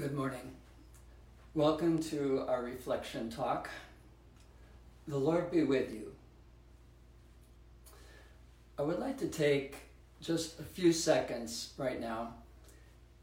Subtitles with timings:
[0.00, 0.52] Good morning.
[1.52, 3.68] Welcome to our reflection talk.
[5.06, 6.14] The Lord be with you.
[8.78, 9.76] I would like to take
[10.22, 12.32] just a few seconds right now,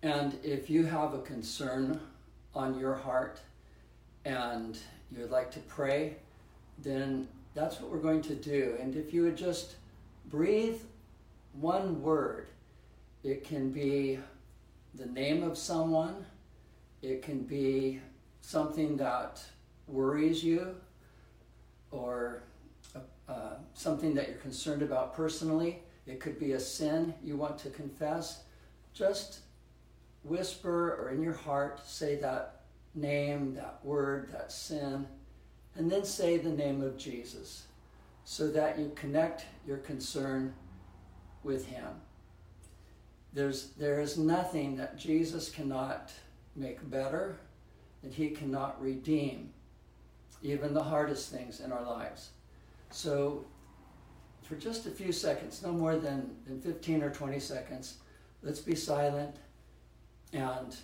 [0.03, 1.99] and if you have a concern
[2.53, 3.39] on your heart
[4.23, 4.77] and
[5.12, 6.17] you would like to pray,
[6.84, 8.77] then that's what we're going to do.
[8.80, 9.77] And if you would just
[10.30, 10.81] breathe
[11.53, 12.49] one word,
[13.23, 14.20] it can be
[14.94, 16.23] the name of someone
[17.01, 18.01] it can be
[18.41, 19.43] something that
[19.87, 20.75] worries you
[21.91, 22.43] or
[23.27, 25.79] uh, something that you're concerned about personally.
[26.05, 28.43] It could be a sin you want to confess.
[28.93, 29.39] Just
[30.23, 32.61] whisper or in your heart say that
[32.95, 35.07] name, that word, that sin,
[35.75, 37.63] and then say the name of Jesus
[38.23, 40.53] so that you connect your concern
[41.43, 41.87] with Him.
[43.34, 46.11] There's, there is nothing that Jesus cannot
[46.58, 47.38] make better,
[48.04, 49.52] that He cannot redeem
[50.41, 52.30] even the hardest things in our lives.
[52.91, 53.46] So,
[54.44, 57.98] for just a few seconds, no more than, than 15 or 20 seconds,
[58.41, 59.35] let's be silent
[60.34, 60.76] and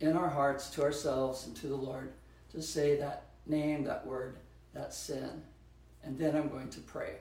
[0.00, 2.12] in our hearts to ourselves and to the Lord,
[2.50, 4.36] just say that name, that word,
[4.74, 5.42] that sin.
[6.02, 7.18] And then I'm going to pray.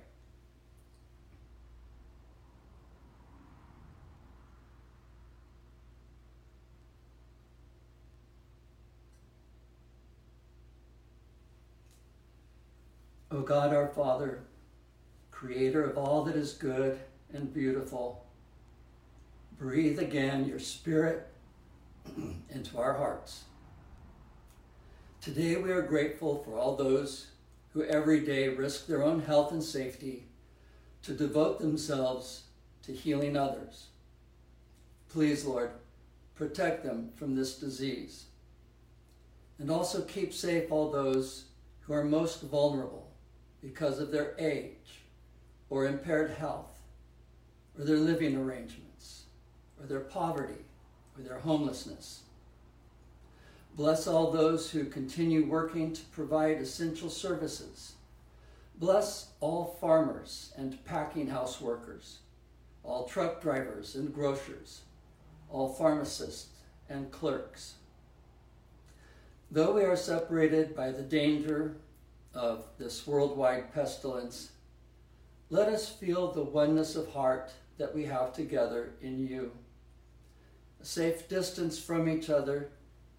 [13.34, 14.42] O God our Father,
[15.32, 17.00] creator of all that is good
[17.34, 18.26] and beautiful,
[19.58, 21.30] breathe again your Spirit
[22.50, 23.46] into our hearts.
[25.22, 27.28] Today we are grateful for all those
[27.72, 30.26] who every day risk their own health and safety
[31.04, 32.44] to devote themselves
[32.84, 33.88] to healing others.
[35.08, 35.72] Please, Lord,
[36.36, 38.26] protect them from this disease.
[39.58, 41.46] And also keep safe all those
[41.82, 43.11] who are most vulnerable
[43.62, 45.02] because of their age
[45.70, 46.80] or impaired health
[47.78, 49.24] or their living arrangements
[49.80, 50.66] or their poverty
[51.18, 52.22] or their homelessness.
[53.76, 57.94] Bless all those who continue working to provide essential services.
[58.76, 62.20] Bless all farmers and packing house workers,
[62.84, 64.82] all truck drivers and grocers,
[65.50, 66.50] all pharmacists
[66.90, 67.76] and clerks.
[69.50, 71.76] Though we are separated by the danger
[72.34, 74.52] of this worldwide pestilence,
[75.50, 79.52] let us feel the oneness of heart that we have together in you.
[80.82, 82.70] A safe distance from each other,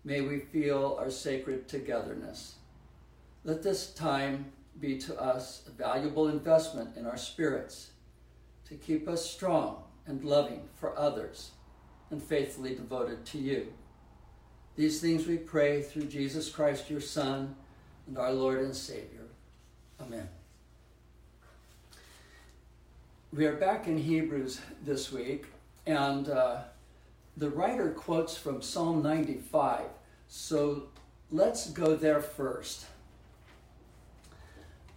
[0.05, 2.57] may we feel our sacred togetherness.
[3.45, 7.91] Let this time be to us a valuable investment in our spirits
[8.69, 11.51] to keep us strong and loving for others
[12.11, 13.73] and faithfully devoted to you.
[14.75, 17.57] These things we pray through Jesus Christ, your Son
[18.07, 19.27] and our Lord and Savior.
[20.01, 20.29] Amen.
[23.33, 25.47] We are back in Hebrews this week,
[25.87, 26.59] and uh,
[27.37, 29.85] the writer quotes from Psalm 95.
[30.29, 30.85] So
[31.31, 32.87] let's go there first.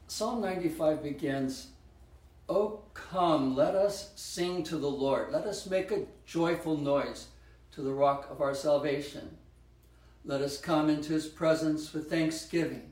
[0.08, 1.68] Psalm 95 begins
[2.48, 5.32] Oh, come, let us sing to the Lord.
[5.32, 7.28] Let us make a joyful noise
[7.72, 9.38] to the rock of our salvation.
[10.24, 12.92] Let us come into his presence with thanksgiving.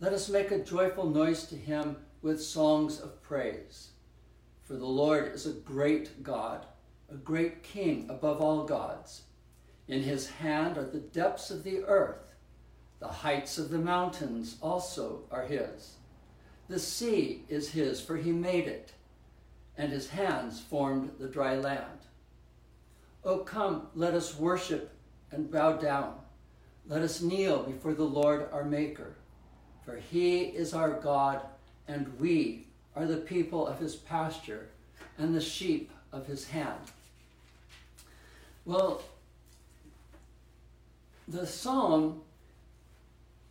[0.00, 3.90] Let us make a joyful noise to him with songs of praise.
[4.62, 6.64] For the Lord is a great God,
[7.10, 9.24] a great King above all gods.
[9.88, 12.32] In his hand are the depths of the earth.
[12.98, 15.96] The heights of the mountains also are his.
[16.70, 18.92] The sea is his, for he made it,
[19.76, 22.06] and his hands formed the dry land.
[23.22, 24.94] O come, let us worship
[25.30, 26.14] and bow down.
[26.86, 29.16] Let us kneel before the Lord our Maker.
[29.90, 31.40] For he is our God,
[31.88, 34.68] and we are the people of his pasture
[35.18, 36.78] and the sheep of his hand.
[38.64, 39.02] Well,
[41.26, 42.20] the psalm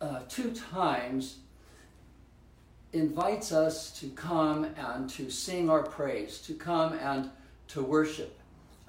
[0.00, 1.40] uh, two times
[2.94, 7.28] invites us to come and to sing our praise, to come and
[7.68, 8.38] to worship.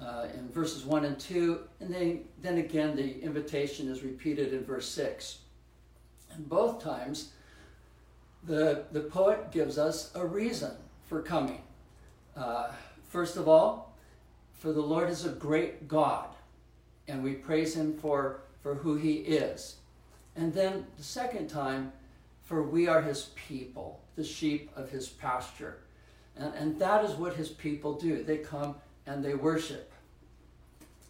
[0.01, 4.63] Uh, in verses 1 and 2, and then, then again the invitation is repeated in
[4.63, 5.39] verse 6.
[6.33, 7.33] And both times,
[8.43, 10.71] the, the poet gives us a reason
[11.07, 11.61] for coming.
[12.35, 12.71] Uh,
[13.09, 13.95] first of all,
[14.53, 16.29] for the Lord is a great God,
[17.07, 19.77] and we praise him for, for who he is.
[20.35, 21.91] And then the second time,
[22.43, 25.77] for we are his people, the sheep of his pasture.
[26.35, 28.23] And, and that is what his people do.
[28.23, 29.91] They come and they worship.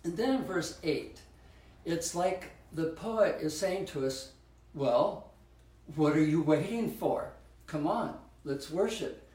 [0.03, 1.19] And then in verse 8,
[1.85, 4.31] it's like the poet is saying to us,
[4.73, 5.30] well,
[5.95, 7.31] what are you waiting for?
[7.67, 9.27] Come on, let's worship.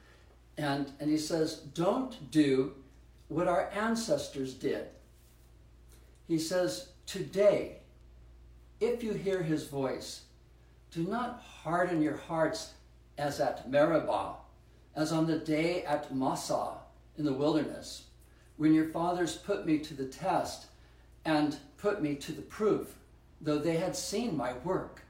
[0.57, 2.73] And, and he says, don't do
[3.27, 4.87] what our ancestors did.
[6.27, 7.77] He says, today,
[8.79, 10.21] if you hear his voice,
[10.91, 12.73] do not harden your hearts
[13.17, 14.35] as at Meribah,
[14.95, 16.73] as on the day at Massah
[17.17, 18.05] in the wilderness,
[18.57, 20.67] when your fathers put me to the test
[21.25, 22.95] and put me to the proof,
[23.41, 25.01] though they had seen my work.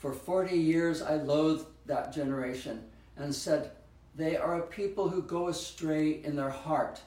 [0.00, 2.84] For forty years I loathed that generation
[3.18, 3.72] and said,
[4.16, 7.02] They are a people who go astray in their heart,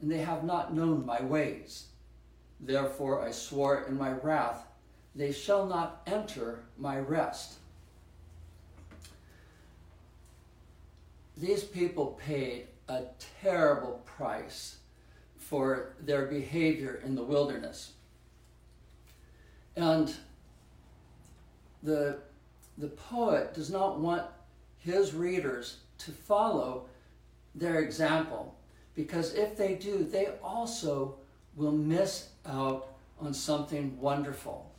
[0.00, 1.86] and they have not known my ways.
[2.60, 4.64] Therefore I swore in my wrath,
[5.16, 7.54] They shall not enter my rest.
[11.36, 13.02] These people paid a
[13.42, 14.76] terrible price
[15.38, 17.94] for their behavior in the wilderness.
[19.74, 20.14] And
[21.82, 22.18] the,
[22.78, 24.22] the poet does not want
[24.78, 26.86] his readers to follow
[27.54, 28.54] their example
[28.94, 31.16] because if they do, they also
[31.56, 34.72] will miss out on something wonderful.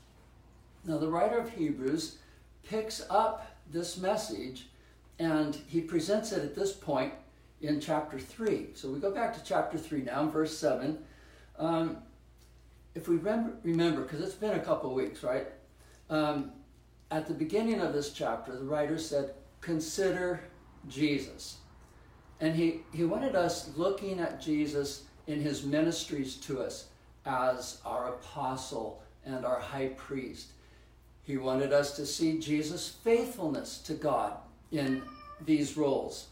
[0.85, 2.17] Now, the writer of Hebrews
[2.63, 4.67] picks up this message
[5.19, 7.13] and he presents it at this point
[7.61, 8.69] in chapter 3.
[8.73, 10.97] So we go back to chapter 3 now, verse 7.
[11.57, 11.97] Um,
[12.95, 15.47] if we remember, because it's been a couple weeks, right?
[16.09, 16.51] Um,
[17.11, 20.41] at the beginning of this chapter, the writer said, Consider
[20.87, 21.57] Jesus.
[22.39, 26.87] And he, he wanted us looking at Jesus in his ministries to us
[27.25, 30.51] as our apostle and our high priest.
[31.23, 34.37] He wanted us to see Jesus' faithfulness to God
[34.71, 35.03] in
[35.45, 36.27] these roles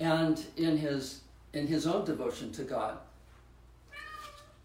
[0.00, 1.22] and in his
[1.54, 2.98] in his own devotion to God.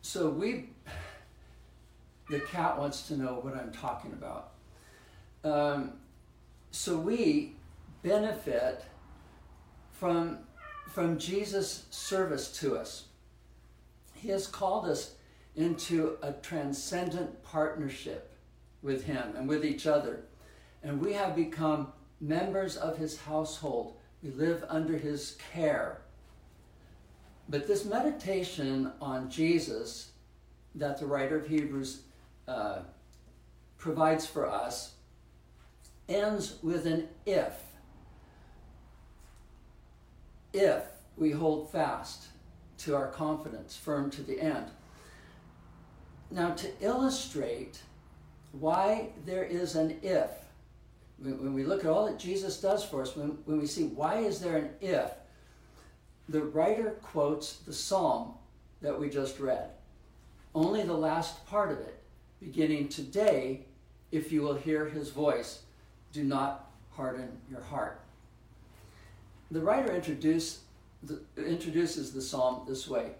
[0.01, 0.69] So we
[2.29, 4.52] the cat wants to know what I'm talking about.
[5.43, 5.93] Um,
[6.71, 7.55] so we
[8.01, 8.83] benefit
[9.91, 10.39] from
[10.89, 13.05] from Jesus' service to us.
[14.13, 15.15] He has called us
[15.55, 18.31] into a transcendent partnership
[18.83, 20.25] with Him and with each other.
[20.83, 25.99] And we have become members of His household we live under his care.
[27.49, 30.11] But this meditation on Jesus
[30.75, 32.03] that the writer of Hebrews
[32.47, 32.79] uh,
[33.77, 34.92] provides for us
[36.09, 37.53] ends with an if.
[40.53, 40.83] If
[41.17, 42.27] we hold fast
[42.79, 44.67] to our confidence, firm to the end.
[46.29, 47.81] Now, to illustrate
[48.51, 50.29] why there is an if,
[51.19, 54.39] when we look at all that Jesus does for us, when, we see why is
[54.39, 55.11] there an if,
[56.29, 58.33] the writer quotes the psalm
[58.81, 59.69] that we just read.
[60.55, 62.01] Only the last part of it,
[62.39, 63.65] beginning today,
[64.11, 65.61] if you will hear his voice,
[66.13, 67.99] do not harden your heart.
[69.51, 70.61] The writer introduce,
[71.01, 73.11] the, introduces the psalm this way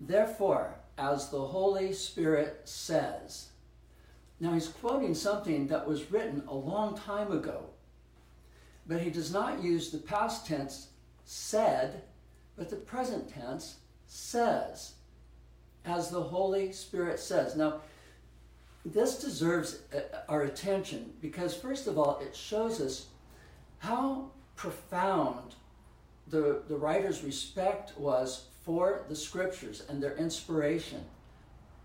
[0.00, 3.48] Therefore, as the Holy Spirit says,
[4.38, 7.66] now he's quoting something that was written a long time ago,
[8.86, 10.88] but he does not use the past tense
[11.26, 12.02] said,
[12.56, 13.76] but the present tense
[14.06, 14.94] says,
[15.84, 17.54] as the Holy Spirit says.
[17.54, 17.80] Now,
[18.84, 23.06] this deserves uh, our attention because, first of all, it shows us
[23.78, 25.54] how profound
[26.28, 31.04] the, the writer's respect was for the scriptures and their inspiration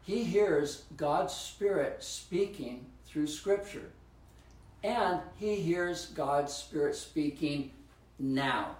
[0.05, 3.89] he hears God's Spirit speaking through Scripture.
[4.83, 7.71] And he hears God's Spirit speaking
[8.19, 8.75] now.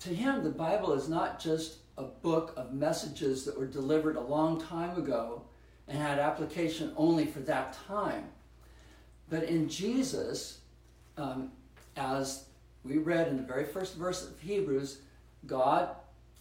[0.00, 4.20] To him, the Bible is not just a book of messages that were delivered a
[4.20, 5.42] long time ago
[5.88, 8.24] and had application only for that time.
[9.28, 10.60] But in Jesus,
[11.16, 11.50] um,
[11.96, 12.44] as
[12.84, 15.00] we read in the very first verse of Hebrews,
[15.46, 15.90] God,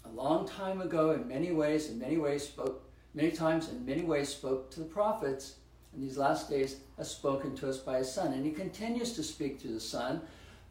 [0.05, 2.83] a long time ago, in many ways, in many ways, spoke
[3.13, 5.55] many times in many ways spoke to the prophets
[5.93, 9.23] in these last days has spoken to us by his son and he continues to
[9.23, 10.21] speak through the son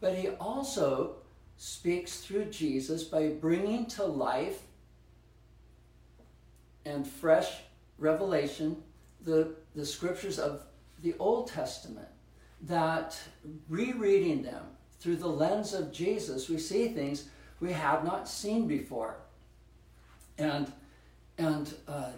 [0.01, 1.15] but he also
[1.57, 4.63] speaks through jesus by bringing to life
[6.85, 7.61] and fresh
[7.97, 8.77] revelation
[9.23, 10.63] the, the scriptures of
[11.01, 12.07] the old testament
[12.61, 13.17] that
[13.69, 14.63] rereading them
[14.99, 19.17] through the lens of jesus we see things we have not seen before
[20.37, 20.71] and
[21.37, 22.11] and uh,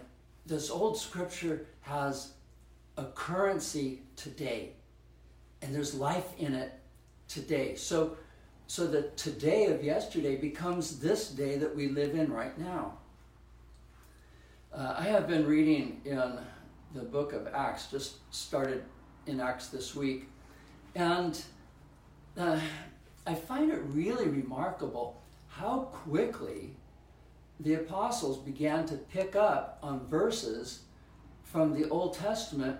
[0.45, 2.33] this old scripture has
[2.97, 4.73] a currency today,
[5.61, 6.73] and there's life in it
[7.27, 7.75] today.
[7.75, 8.17] So,
[8.67, 12.97] so the today of yesterday becomes this day that we live in right now.
[14.75, 16.37] Uh, I have been reading in
[16.93, 18.83] the book of Acts, just started
[19.25, 20.27] in Acts this week,
[20.95, 21.41] and
[22.37, 22.59] uh,
[23.25, 26.75] I find it really remarkable how quickly
[27.61, 30.81] the apostles began to pick up on verses
[31.45, 32.77] from the Old Testament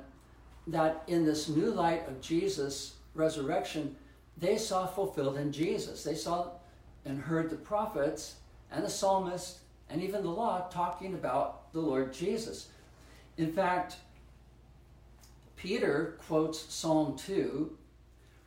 [0.67, 3.95] that in this new light of Jesus' resurrection,
[4.35, 6.03] they saw fulfilled in Jesus.
[6.03, 6.49] They saw
[7.05, 8.35] and heard the prophets
[8.69, 12.69] and the psalmist and even the law talking about the Lord Jesus.
[13.37, 13.97] In fact,
[15.55, 17.77] Peter quotes Psalm 2,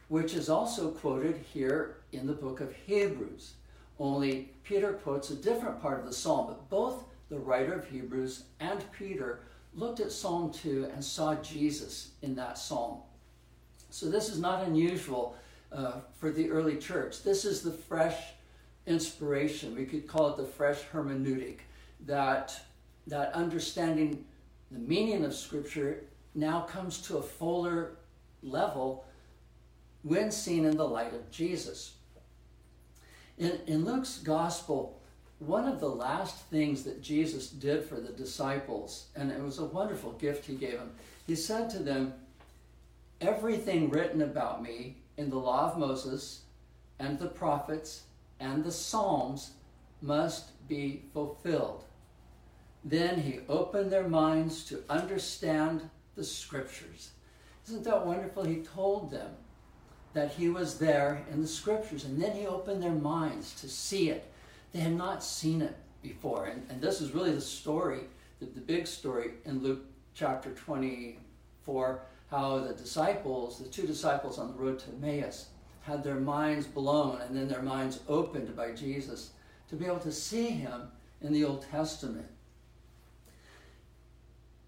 [0.08, 3.54] which is also quoted here in the book of Hebrews.
[3.98, 8.44] Only Peter quotes a different part of the psalm, but both the writer of Hebrews
[8.60, 9.40] and Peter
[9.74, 12.98] looked at Psalm 2 and saw Jesus in that psalm.
[13.90, 15.36] So this is not unusual
[15.72, 17.22] uh, for the early church.
[17.22, 18.16] This is the fresh
[18.88, 19.76] inspiration.
[19.76, 21.58] We could call it the fresh hermeneutic,
[22.06, 22.58] that,
[23.06, 24.24] that understanding
[24.70, 26.04] the meaning of Scripture
[26.34, 27.96] now comes to a fuller
[28.42, 29.04] level
[30.02, 31.94] when seen in the light of Jesus.
[33.36, 35.00] In, in Luke's gospel,
[35.38, 39.64] one of the last things that Jesus did for the disciples, and it was a
[39.64, 40.90] wonderful gift he gave them,
[41.26, 42.14] he said to them,
[43.20, 46.42] Everything written about me in the law of Moses
[46.98, 48.02] and the prophets
[48.40, 49.52] and the Psalms
[50.00, 51.84] must be fulfilled.
[52.84, 57.10] Then he opened their minds to understand the scriptures.
[57.66, 58.44] Isn't that wonderful?
[58.44, 59.32] He told them
[60.14, 64.10] that he was there in the scriptures, and then he opened their minds to see
[64.10, 64.30] it.
[64.72, 66.46] They had not seen it before.
[66.46, 68.00] And, and this is really the story,
[68.40, 74.48] the, the big story in Luke chapter 24, how the disciples, the two disciples on
[74.48, 75.46] the road to Emmaus,
[75.88, 79.30] had their minds blown and then their minds opened by Jesus
[79.70, 80.82] to be able to see him
[81.22, 82.26] in the Old Testament.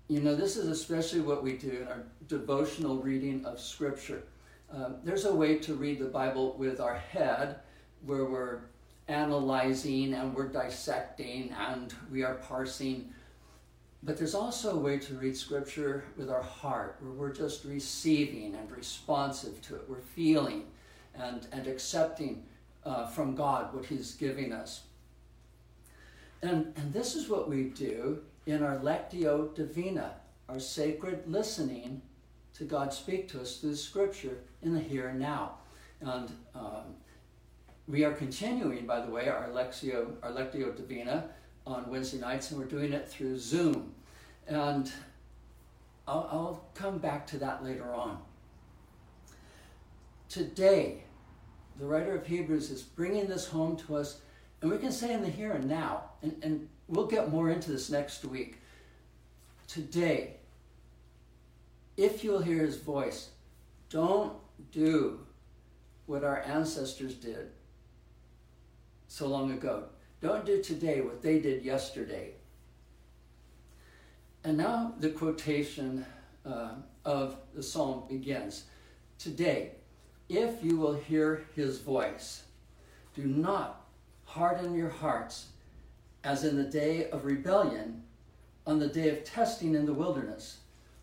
[0.08, 4.22] You know, this is especially what we do in our devotional reading of Scripture.
[4.72, 7.56] Um, there's a way to read the Bible with our head
[8.06, 8.60] where we're
[9.06, 13.12] analyzing and we're dissecting and we are parsing.
[14.02, 18.54] But there's also a way to read Scripture with our heart where we're just receiving
[18.54, 19.82] and responsive to it.
[19.86, 20.64] We're feeling
[21.14, 22.44] and, and accepting
[22.84, 24.82] uh, from God what He's giving us.
[26.42, 30.14] And, and this is what we do in our Lectio Divina,
[30.48, 32.00] our sacred listening
[32.54, 35.56] to God speak to us through Scripture in the here and now.
[36.00, 36.94] And um,
[37.86, 41.28] we are continuing, by the way, our Lectio, our Lectio Divina
[41.66, 43.92] on Wednesday nights, and we're doing it through Zoom.
[44.48, 44.90] And
[46.08, 48.18] I'll, I'll come back to that later on.
[50.30, 51.02] Today,
[51.76, 54.20] the writer of Hebrews is bringing this home to us,
[54.62, 57.72] and we can say in the here and now, and, and we'll get more into
[57.72, 58.58] this next week.
[59.66, 60.36] Today,
[61.96, 63.30] if you'll hear his voice,
[63.88, 64.34] don't
[64.70, 65.18] do
[66.06, 67.50] what our ancestors did
[69.08, 69.86] so long ago.
[70.20, 72.34] Don't do today what they did yesterday.
[74.44, 76.06] And now the quotation
[76.46, 78.66] uh, of the psalm begins
[79.18, 79.72] Today,
[80.30, 82.44] if you will hear his voice,
[83.14, 83.84] do not
[84.24, 85.48] harden your hearts
[86.22, 88.04] as in the day of rebellion,
[88.66, 90.58] on the day of testing in the wilderness,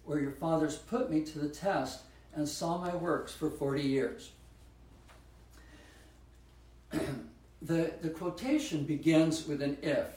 [0.05, 2.03] where your fathers put me to the test
[2.33, 4.31] and saw my works for 40 years.
[7.61, 10.07] the, the quotation begins with an if.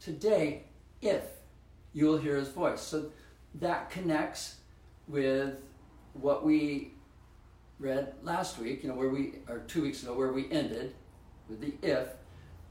[0.00, 0.64] Today,
[1.00, 1.22] if
[1.92, 2.80] you will hear his voice.
[2.80, 3.12] So
[3.54, 4.56] that connects
[5.06, 5.54] with
[6.14, 6.90] what we
[7.78, 10.94] read last week, you know, where we, or two weeks ago, where we ended
[11.48, 12.08] with the if,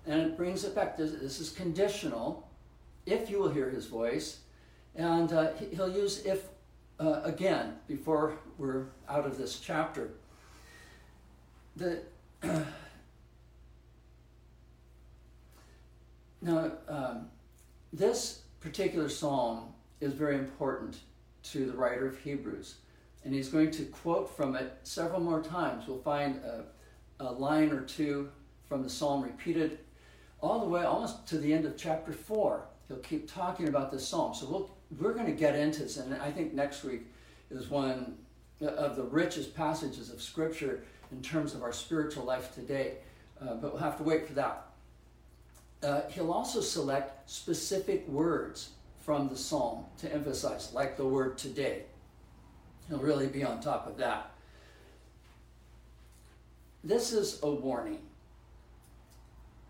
[0.06, 0.98] and it brings it back.
[0.98, 2.48] This, this is conditional.
[3.06, 4.40] If you will hear his voice,
[4.96, 6.48] and uh, he'll use if
[7.00, 10.12] uh, again before we're out of this chapter.
[11.76, 12.02] The
[16.42, 17.28] now um,
[17.92, 20.98] this particular psalm is very important
[21.44, 22.76] to the writer of Hebrews
[23.26, 25.88] and he's going to quote from it several more times.
[25.88, 26.64] We'll find a,
[27.20, 28.30] a line or two
[28.70, 29.80] from the psalm repeated
[30.42, 32.66] all the way almost to the end of chapter 4.
[32.88, 34.36] He'll keep talking about this psalm.
[34.36, 37.02] So we'll, we're going to get into this, and I think next week
[37.50, 38.16] is one
[38.62, 42.98] of the richest passages of Scripture in terms of our spiritual life today.
[43.42, 44.68] Uh, but we'll have to wait for that.
[45.82, 48.70] Uh, he'll also select specific words
[49.02, 51.84] from the psalm to emphasize, like the word today.
[52.88, 54.32] He'll really be on top of that.
[56.84, 58.00] This is a warning.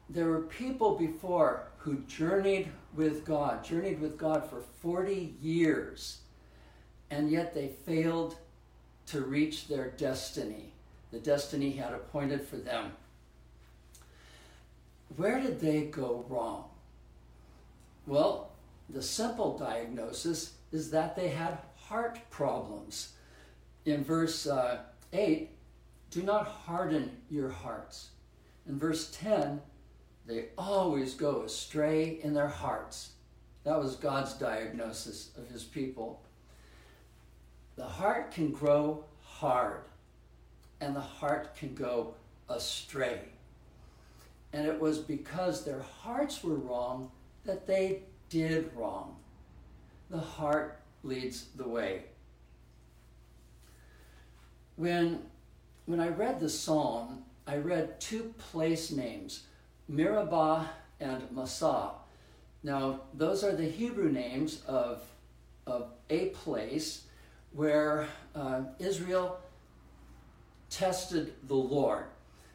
[0.10, 6.20] there were people before who journeyed with God, journeyed with God for 40 years,
[7.10, 8.38] and yet they failed
[9.08, 10.74] to reach their destiny,
[11.12, 12.92] the destiny He had appointed for them.
[15.16, 16.66] Where did they go wrong?
[18.06, 18.52] Well,
[18.90, 23.14] the simple diagnosis is that they had heart problems.
[23.86, 24.80] In verse uh,
[25.14, 25.50] 8,
[26.12, 28.10] do not harden your hearts.
[28.68, 29.62] In verse 10,
[30.26, 33.12] they always go astray in their hearts.
[33.64, 36.22] That was God's diagnosis of his people.
[37.76, 39.82] The heart can grow hard,
[40.82, 42.16] and the heart can go
[42.50, 43.20] astray.
[44.54, 47.12] And it was because their hearts were wrong
[47.44, 49.18] that they did wrong.
[50.10, 52.04] The heart leads the way.
[54.76, 55.20] When,
[55.86, 59.44] when I read the psalm, I read two place names,
[59.88, 60.70] Meribah
[61.00, 61.92] and Massah.
[62.64, 65.04] Now, those are the Hebrew names of,
[65.68, 67.04] of a place
[67.54, 69.40] where uh, Israel
[70.70, 72.06] tested the Lord.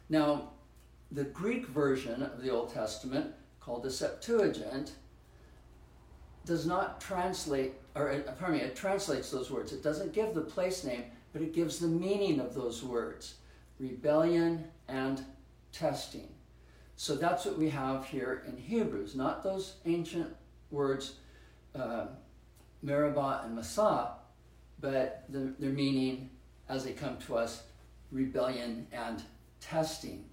[0.09, 0.49] Now,
[1.11, 4.93] the Greek version of the Old Testament, called the Septuagint,
[6.45, 9.73] does not translate, or uh, pardon me, it translates those words.
[9.73, 13.35] It doesn't give the place name, but it gives the meaning of those words
[13.79, 15.25] rebellion and
[15.71, 16.27] testing.
[16.95, 20.35] So that's what we have here in Hebrews, not those ancient
[20.69, 21.15] words,
[21.73, 22.07] uh,
[22.83, 24.11] Meribah and Massah,
[24.79, 26.29] but the, their meaning
[26.69, 27.63] as they come to us
[28.11, 29.23] rebellion and
[29.59, 30.25] testing.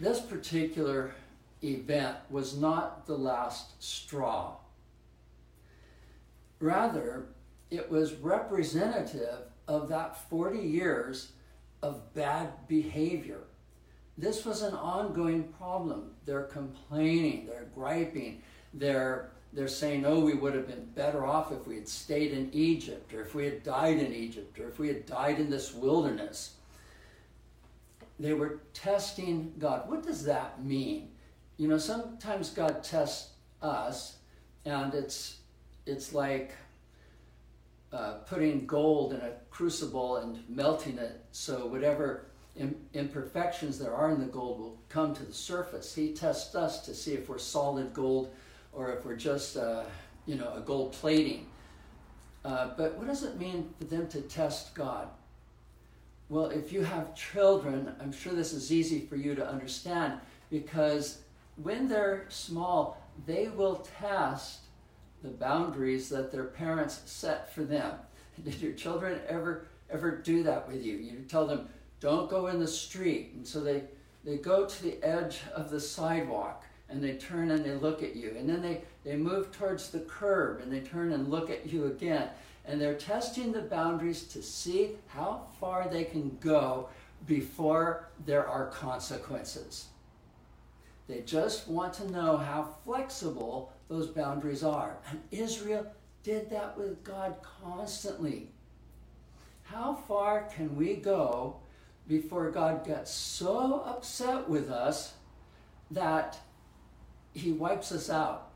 [0.00, 1.14] This particular
[1.62, 4.56] event was not the last straw.
[6.60, 7.26] Rather,
[7.70, 11.32] it was representative of that 40 years
[11.82, 13.40] of bad behavior.
[14.16, 16.10] This was an ongoing problem.
[16.24, 18.42] They're complaining, they're griping,
[18.74, 22.50] they're, they're saying, oh, we would have been better off if we had stayed in
[22.52, 25.72] Egypt, or if we had died in Egypt, or if we had died in this
[25.72, 26.54] wilderness.
[28.18, 29.88] They were testing God.
[29.88, 31.10] What does that mean?
[31.58, 34.16] You know, sometimes God tests us,
[34.64, 35.38] and it's
[35.86, 36.52] it's like
[37.92, 42.26] uh, putting gold in a crucible and melting it so whatever
[42.94, 45.94] imperfections there are in the gold will come to the surface.
[45.94, 48.32] He tests us to see if we're solid gold
[48.72, 49.84] or if we're just, uh,
[50.26, 51.46] you know, a gold plating.
[52.44, 55.08] Uh, but what does it mean for them to test God?
[56.28, 60.14] Well, if you have children, I'm sure this is easy for you to understand
[60.50, 61.18] because
[61.62, 64.60] when they're small, they will test
[65.22, 67.94] the boundaries that their parents set for them.
[68.44, 70.96] Did your children ever ever do that with you?
[70.96, 71.68] You tell them,
[72.00, 73.32] don't go in the street.
[73.34, 73.84] And so they,
[74.24, 78.16] they go to the edge of the sidewalk and they turn and they look at
[78.16, 78.34] you.
[78.38, 81.86] And then they, they move towards the curb and they turn and look at you
[81.86, 82.28] again.
[82.64, 86.88] And they're testing the boundaries to see how far they can go
[87.26, 89.86] before there are consequences.
[91.08, 94.98] They just want to know how flexible those boundaries are.
[95.08, 95.86] And Israel
[96.22, 98.50] did that with God constantly.
[99.62, 101.56] How far can we go
[102.06, 105.14] before God gets so upset with us
[105.90, 106.38] that
[107.32, 108.50] he wipes us out?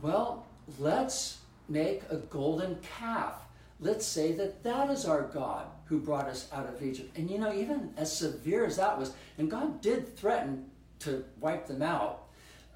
[0.00, 0.46] Well,
[0.78, 3.34] let's make a golden calf.
[3.80, 7.16] Let's say that that is our God who brought us out of Egypt.
[7.16, 10.66] And you know, even as severe as that was, and God did threaten
[11.04, 12.24] to wipe them out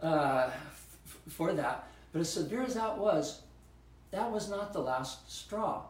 [0.03, 3.43] uh, f- for that, but as severe as that was,
[4.11, 5.83] that was not the last straw.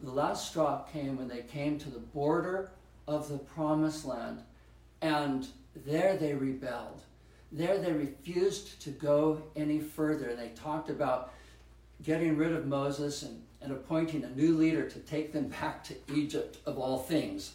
[0.00, 2.70] The last straw came when they came to the border
[3.06, 4.42] of the promised land,
[5.00, 5.46] and
[5.86, 7.00] there they rebelled.
[7.50, 10.30] There they refused to go any further.
[10.30, 11.32] And They talked about
[12.02, 15.94] getting rid of Moses and, and appointing a new leader to take them back to
[16.14, 17.52] Egypt, of all things.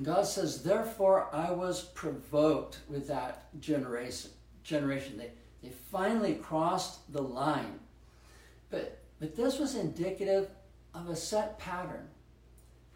[0.00, 4.30] And God says, Therefore I was provoked with that generation.
[4.64, 5.18] generation.
[5.18, 5.30] They,
[5.62, 7.78] they finally crossed the line.
[8.70, 10.48] But, but this was indicative
[10.94, 12.08] of a set pattern.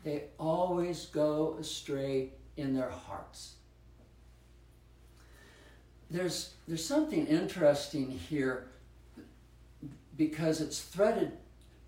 [0.03, 3.57] They always go astray in their hearts.
[6.09, 8.69] There's, there's something interesting here
[10.17, 11.33] because it's threaded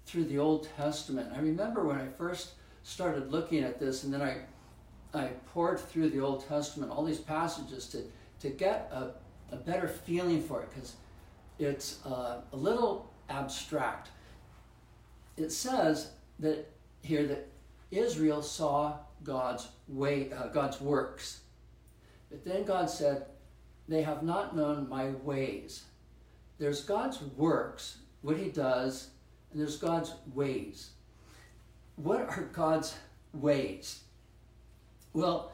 [0.05, 1.33] through the Old Testament.
[1.35, 2.51] I remember when I first
[2.83, 4.41] started looking at this, and then I,
[5.17, 8.03] I poured through the Old Testament, all these passages, to,
[8.41, 9.11] to get a,
[9.55, 10.97] a better feeling for it, because
[11.59, 14.11] it's uh, a little abstract.
[15.37, 16.71] It says that
[17.03, 17.49] here that
[17.91, 21.41] Israel saw God's way, uh, God's works.
[22.31, 23.27] But then God said,
[23.89, 25.85] They have not known my ways.
[26.59, 29.11] There's God's works, what he does,
[29.51, 30.91] and there's God's ways.
[31.97, 32.97] What are God's
[33.33, 34.01] ways?
[35.17, 35.53] Well,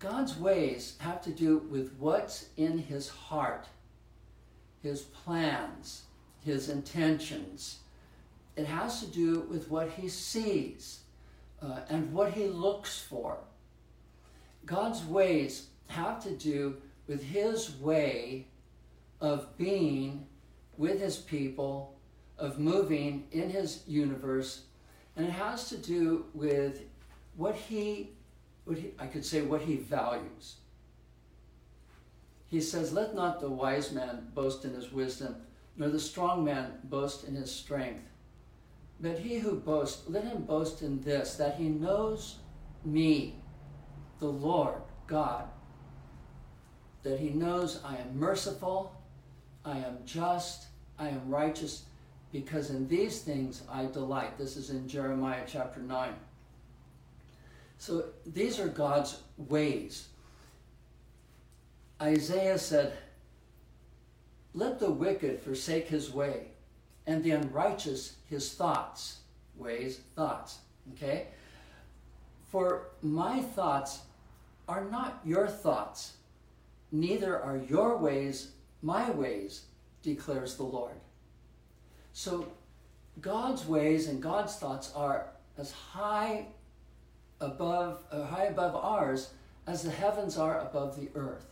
[0.00, 3.66] God's ways have to do with what's in his heart,
[4.82, 6.02] his plans,
[6.44, 7.78] his intentions.
[8.54, 11.00] It has to do with what he sees
[11.62, 13.38] uh, and what he looks for.
[14.66, 18.48] God's ways have to do with his way
[19.22, 20.26] of being
[20.76, 21.96] with his people,
[22.36, 24.64] of moving in his universe,
[25.16, 26.82] and it has to do with
[27.38, 28.10] what he,
[28.64, 30.56] what he I could say, what he values.
[32.48, 35.36] He says, Let not the wise man boast in his wisdom,
[35.76, 38.10] nor the strong man boast in his strength.
[39.00, 42.38] But he who boasts, let him boast in this, that he knows
[42.84, 43.36] me,
[44.18, 45.44] the Lord God,
[47.04, 49.00] that he knows I am merciful,
[49.64, 50.66] I am just,
[50.98, 51.84] I am righteous,
[52.32, 54.36] because in these things I delight.
[54.36, 56.14] This is in Jeremiah chapter 9.
[57.78, 60.08] So these are God's ways.
[62.02, 62.92] Isaiah said,
[64.54, 66.48] Let the wicked forsake his way,
[67.06, 69.18] and the unrighteous his thoughts.
[69.56, 70.58] Ways, thoughts.
[70.92, 71.28] Okay?
[72.50, 74.00] For my thoughts
[74.68, 76.14] are not your thoughts,
[76.92, 79.64] neither are your ways my ways,
[80.02, 80.94] declares the Lord.
[82.12, 82.46] So
[83.20, 86.46] God's ways and God's thoughts are as high
[87.40, 89.30] above, uh, high above ours
[89.66, 91.46] as the heavens are above the earth.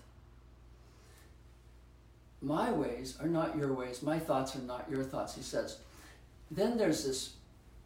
[2.42, 5.78] My ways are not your ways, my thoughts are not your thoughts, he says.
[6.50, 7.34] Then there's this,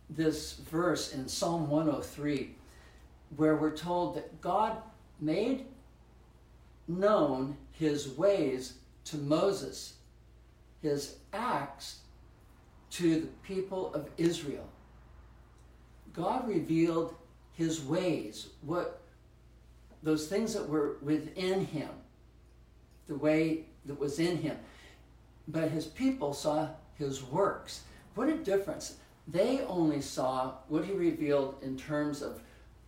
[0.08, 2.54] this verse in Psalm 103
[3.36, 4.76] where we're told that God
[5.20, 5.66] made
[6.88, 9.94] known his ways to Moses,
[10.82, 12.00] his acts
[12.90, 14.68] to the people of Israel.
[16.12, 17.14] God revealed
[17.60, 19.02] his ways, what
[20.02, 21.90] those things that were within him,
[23.06, 24.56] the way that was in him.
[25.46, 27.82] But his people saw his works.
[28.14, 28.96] What a difference.
[29.28, 32.40] They only saw what he revealed in terms of,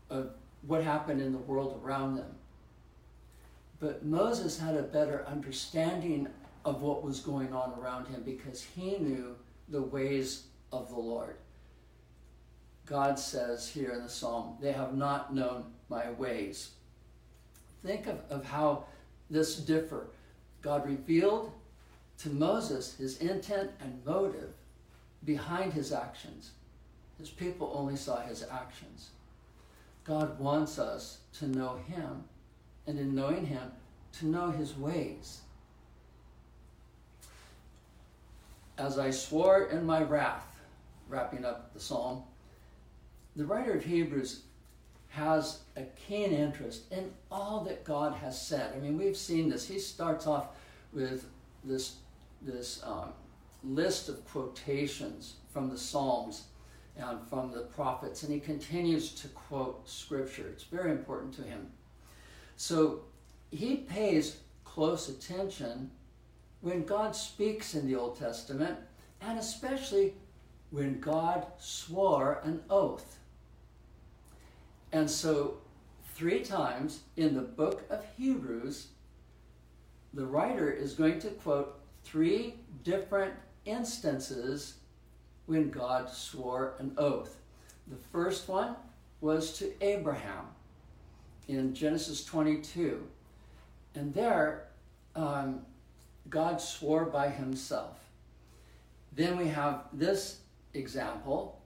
[0.08, 0.30] of
[0.66, 2.34] what happened in the world around them.
[3.78, 6.28] But Moses had a better understanding
[6.64, 9.36] of what was going on around him because he knew
[9.68, 11.36] the ways of the Lord.
[12.92, 16.72] God says here in the psalm, they have not known my ways.
[17.82, 18.84] Think of, of how
[19.30, 20.08] this differ.
[20.60, 21.52] God revealed
[22.18, 24.50] to Moses his intent and motive
[25.24, 26.50] behind his actions.
[27.18, 29.08] His people only saw his actions.
[30.04, 32.24] God wants us to know him,
[32.86, 33.72] and in knowing him,
[34.18, 35.40] to know his ways.
[38.76, 40.60] As I swore in my wrath,
[41.08, 42.24] wrapping up the psalm,
[43.36, 44.42] the writer of Hebrews
[45.08, 48.72] has a keen interest in all that God has said.
[48.74, 49.68] I mean, we've seen this.
[49.68, 50.48] He starts off
[50.92, 51.26] with
[51.64, 51.96] this,
[52.40, 53.12] this um,
[53.62, 56.44] list of quotations from the Psalms
[56.96, 60.48] and from the prophets, and he continues to quote scripture.
[60.48, 61.68] It's very important to him.
[62.56, 63.02] So
[63.50, 65.90] he pays close attention
[66.60, 68.78] when God speaks in the Old Testament,
[69.20, 70.14] and especially
[70.70, 73.18] when God swore an oath.
[74.92, 75.58] And so,
[76.14, 78.88] three times in the book of Hebrews,
[80.12, 83.32] the writer is going to quote three different
[83.64, 84.74] instances
[85.46, 87.36] when God swore an oath.
[87.88, 88.76] The first one
[89.20, 90.46] was to Abraham
[91.48, 93.06] in Genesis 22.
[93.94, 94.68] And there,
[95.16, 95.62] um,
[96.28, 97.98] God swore by himself.
[99.14, 100.40] Then we have this
[100.74, 101.61] example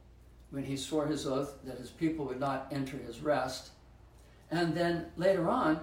[0.51, 3.71] when he swore his oath that his people would not enter his rest.
[4.51, 5.81] And then later on,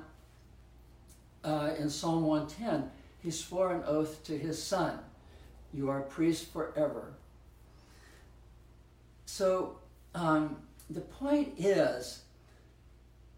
[1.44, 5.00] uh, in Psalm 110, he swore an oath to his son
[5.74, 7.14] You are a priest forever.
[9.26, 9.80] So
[10.14, 10.58] um,
[10.90, 12.24] the point is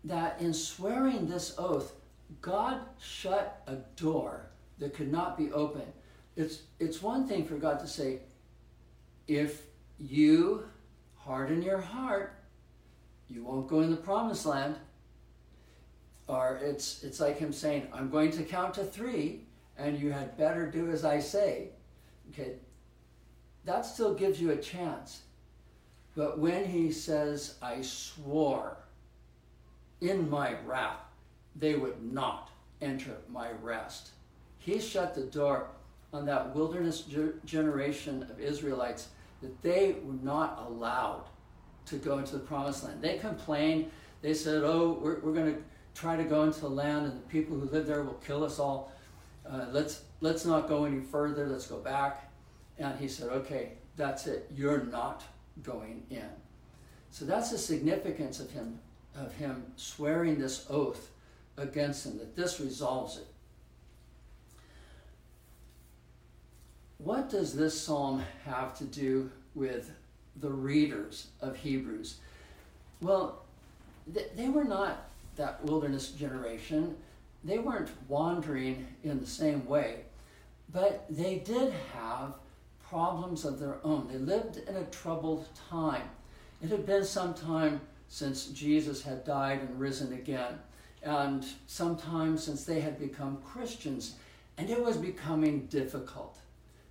[0.03, 1.93] that in swearing this oath,
[2.41, 4.47] God shut a door
[4.79, 5.91] that could not be opened.
[6.35, 8.19] It's, it's one thing for God to say,
[9.27, 9.61] if
[9.99, 10.65] you
[11.25, 12.33] harden your heart,
[13.27, 14.75] you won't go in the promised land.
[16.27, 19.41] Or it's, it's like him saying, I'm going to count to three,
[19.77, 21.69] and you had better do as I say.
[22.31, 22.53] Okay,
[23.65, 25.21] that still gives you a chance.
[26.15, 28.77] But when he says, I swore
[30.01, 31.01] in my wrath,
[31.55, 32.49] they would not
[32.81, 34.11] enter my rest.
[34.57, 35.67] He shut the door
[36.13, 37.03] on that wilderness
[37.45, 39.09] generation of Israelites
[39.45, 41.25] that they were not allowed
[41.85, 43.01] to go into the promised land.
[43.01, 43.91] They complained.
[44.21, 45.61] They said, Oh, we're, we're going to
[45.93, 48.59] try to go into the land, and the people who live there will kill us
[48.59, 48.91] all.
[49.47, 51.47] Uh, let's, let's not go any further.
[51.47, 52.31] Let's go back.
[52.79, 54.49] And he said, Okay, that's it.
[54.53, 55.23] You're not
[55.61, 56.29] going in.
[57.11, 58.79] So that's the significance of him,
[59.15, 61.11] of him swearing this oath
[61.57, 63.27] against them, that this resolves it.
[66.97, 69.91] What does this psalm have to do with
[70.37, 72.15] the readers of Hebrews?
[73.01, 73.43] Well,
[74.07, 76.95] they were not that wilderness generation.
[77.43, 80.01] They weren't wandering in the same way,
[80.71, 82.33] but they did have
[82.87, 84.07] problems of their own.
[84.09, 86.09] They lived in a troubled time.
[86.63, 90.59] It had been some time since Jesus had died and risen again,
[91.03, 94.15] and some time since they had become Christians,
[94.57, 96.37] and it was becoming difficult.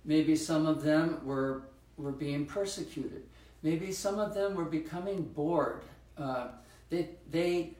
[0.05, 1.63] Maybe some of them were,
[1.97, 3.23] were being persecuted.
[3.63, 5.81] Maybe some of them were becoming bored.
[6.17, 6.49] Uh,
[6.89, 7.71] they, they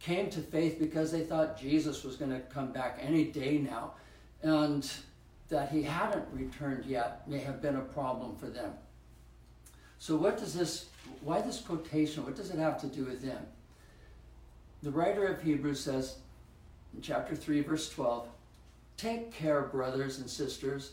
[0.00, 3.92] came to faith because they thought Jesus was going to come back any day now.
[4.42, 4.90] And
[5.48, 8.72] that he hadn't returned yet may have been a problem for them.
[9.98, 10.86] So, what does this,
[11.20, 13.46] why this quotation, what does it have to do with them?
[14.82, 16.18] The writer of Hebrews says
[16.94, 18.28] in chapter 3, verse 12,
[18.96, 20.92] Take care, brothers and sisters,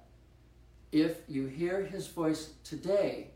[0.91, 3.27] if you hear his voice today,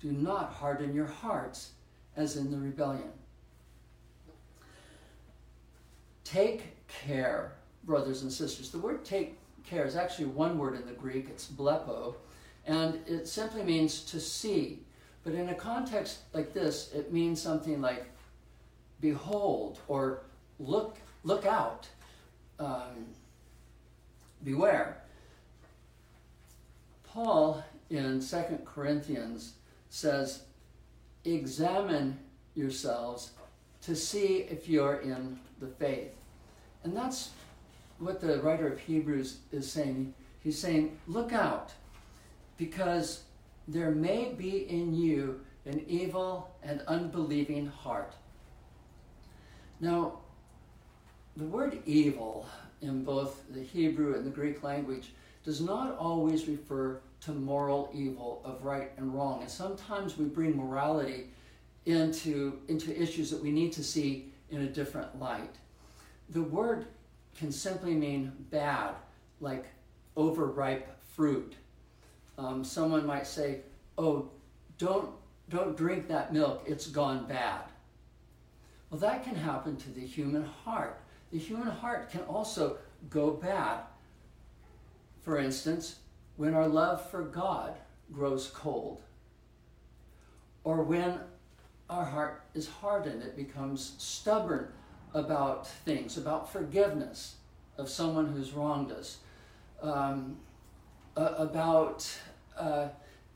[0.00, 1.72] do not harden your hearts
[2.16, 3.10] as in the rebellion.
[6.24, 7.52] Take care,
[7.84, 8.70] brothers and sisters.
[8.70, 12.14] The word take care is actually one word in the Greek, it's blepo,
[12.66, 14.80] and it simply means to see.
[15.22, 18.06] But in a context like this, it means something like
[19.00, 20.22] behold or
[20.58, 21.88] look, look out,
[22.58, 23.06] um,
[24.42, 25.03] beware.
[27.14, 29.52] Paul in Second Corinthians
[29.88, 30.42] says,
[31.24, 32.18] examine
[32.56, 33.30] yourselves
[33.82, 36.10] to see if you're in the faith.
[36.82, 37.30] And that's
[38.00, 40.12] what the writer of Hebrews is saying.
[40.42, 41.72] He's saying, look out
[42.56, 43.22] because
[43.68, 48.12] there may be in you an evil and unbelieving heart.
[49.78, 50.18] Now,
[51.36, 52.48] the word evil
[52.82, 55.12] in both the Hebrew and the Greek language
[55.44, 59.42] does not always refer to moral evil of right and wrong.
[59.42, 61.30] And sometimes we bring morality
[61.86, 65.54] into, into issues that we need to see in a different light.
[66.30, 66.86] The word
[67.36, 68.94] can simply mean bad,
[69.40, 69.66] like
[70.16, 71.54] overripe fruit
[72.38, 73.60] um, someone might say,
[73.96, 74.30] "Oh,
[74.78, 75.10] don't
[75.48, 77.62] don't drink that milk; it's gone bad."
[78.90, 81.00] Well, that can happen to the human heart.
[81.30, 82.78] The human heart can also
[83.10, 83.80] go bad.
[85.24, 85.96] For instance,
[86.36, 87.74] when our love for God
[88.12, 89.02] grows cold,
[90.62, 91.20] or when
[91.90, 94.68] our heart is hardened, it becomes stubborn
[95.12, 97.36] about things, about forgiveness
[97.78, 99.18] of someone who's wronged us.
[99.82, 100.36] Um,
[101.16, 102.08] uh, about
[102.58, 102.88] uh,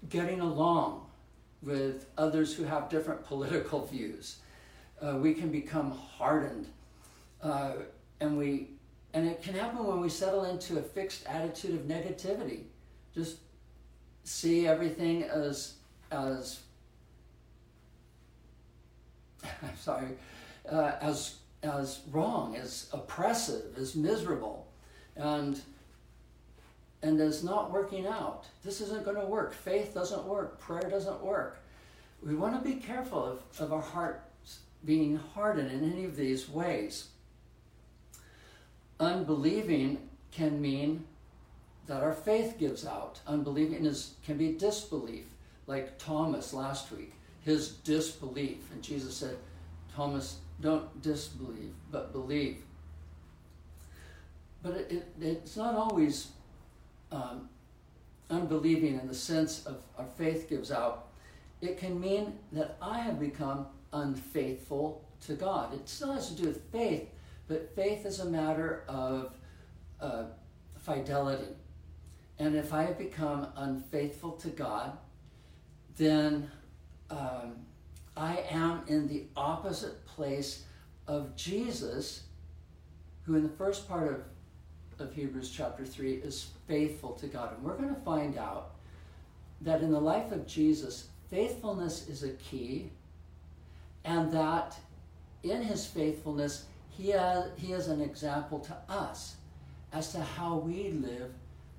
[0.09, 1.07] getting along
[1.63, 4.39] with others who have different political views.
[5.01, 6.67] Uh, we can become hardened,
[7.43, 7.73] uh,
[8.21, 8.69] and we
[9.15, 12.65] and it can happen when we settle into a fixed attitude of negativity.
[13.15, 13.39] Just
[14.25, 15.75] see everything as
[16.11, 16.61] as
[19.45, 20.09] I'm sorry,
[20.71, 24.69] uh, as as wrong, as oppressive, as miserable,
[25.17, 25.61] and
[27.03, 28.47] and is not working out.
[28.65, 29.53] This isn't going to work.
[29.55, 30.59] Faith doesn't work.
[30.59, 31.59] Prayer doesn't work.
[32.23, 36.49] We want to be careful of, of our hearts being hardened in any of these
[36.49, 37.09] ways.
[39.01, 41.05] Unbelieving can mean
[41.87, 43.21] that our faith gives out.
[43.27, 45.25] Unbelieving is, can be disbelief,
[45.67, 48.71] like Thomas last week, his disbelief.
[48.73, 49.37] And Jesus said,
[49.95, 52.59] Thomas, don't disbelieve, but believe.
[54.63, 56.29] But it, it, it's not always
[57.13, 57.49] um,
[58.31, 61.07] unbelieving in the sense of our faith gives out,
[61.61, 65.75] it can mean that I have become unfaithful to God.
[65.75, 67.09] It still has to do with faith,
[67.49, 69.35] but faith is a matter of
[70.01, 70.25] uh,
[70.77, 71.49] fidelity.
[72.39, 74.97] And if I have become unfaithful to God,
[75.97, 76.51] then
[77.11, 77.57] um,
[78.17, 80.65] I am in the opposite place
[81.07, 82.25] of Jesus,
[83.25, 84.13] who in the first part
[84.99, 87.55] of, of Hebrews chapter 3 is faithful to God.
[87.55, 88.73] And we're going to find out
[89.63, 92.91] that in the life of Jesus, faithfulness is a key,
[94.05, 94.77] and that
[95.43, 96.67] in his faithfulness,
[96.99, 99.37] he, has, he is an example to us
[99.93, 101.33] as to how we live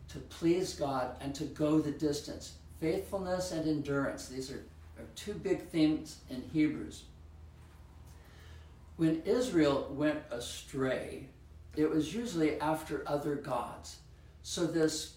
[0.07, 2.53] to please God and to go the distance.
[2.79, 4.63] Faithfulness and endurance, these are,
[4.97, 7.03] are two big themes in Hebrews.
[8.95, 11.27] When Israel went astray,
[11.75, 13.97] it was usually after other gods.
[14.41, 15.15] So this,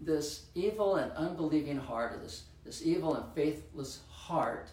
[0.00, 4.70] this evil and unbelieving heart, or this, this evil and faithless heart,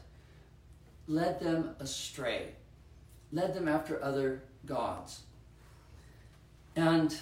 [1.07, 2.53] led them astray,
[3.31, 5.21] led them after other gods.
[6.75, 7.15] And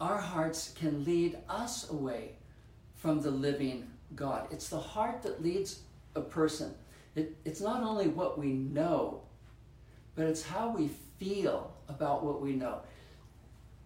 [0.00, 2.36] our hearts can lead us away
[2.94, 4.48] from the living God.
[4.50, 5.80] It's the heart that leads
[6.14, 6.74] a person.
[7.14, 9.22] It, it's not only what we know,
[10.14, 12.80] but it's how we feel about what we know.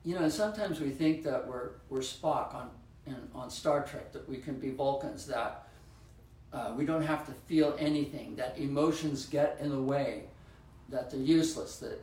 [0.05, 2.71] You know, sometimes we think that we're, we're Spock on,
[3.07, 5.69] in, on Star Trek, that we can be Vulcans, that
[6.53, 10.28] uh, we don't have to feel anything, that emotions get in the way,
[10.89, 12.01] that they're useless, that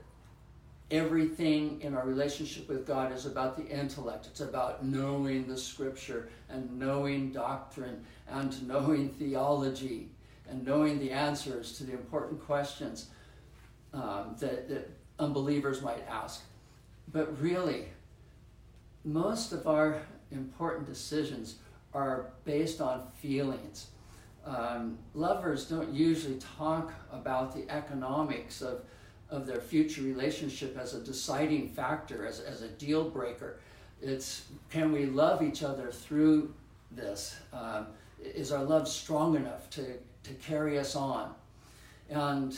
[0.91, 4.27] everything in our relationship with God is about the intellect.
[4.27, 10.09] It's about knowing the scripture and knowing doctrine and knowing theology
[10.47, 13.09] and knowing the answers to the important questions
[13.93, 16.43] um, that, that unbelievers might ask.
[17.11, 17.87] But really,
[19.03, 21.55] most of our important decisions
[21.93, 23.87] are based on feelings.
[24.45, 28.81] Um, lovers don't usually talk about the economics of
[29.29, 33.59] of their future relationship as a deciding factor, as, as a deal breaker.
[34.01, 36.53] It's can we love each other through
[36.91, 37.35] this?
[37.53, 37.87] Um,
[38.19, 41.33] is our love strong enough to, to carry us on?
[42.09, 42.55] And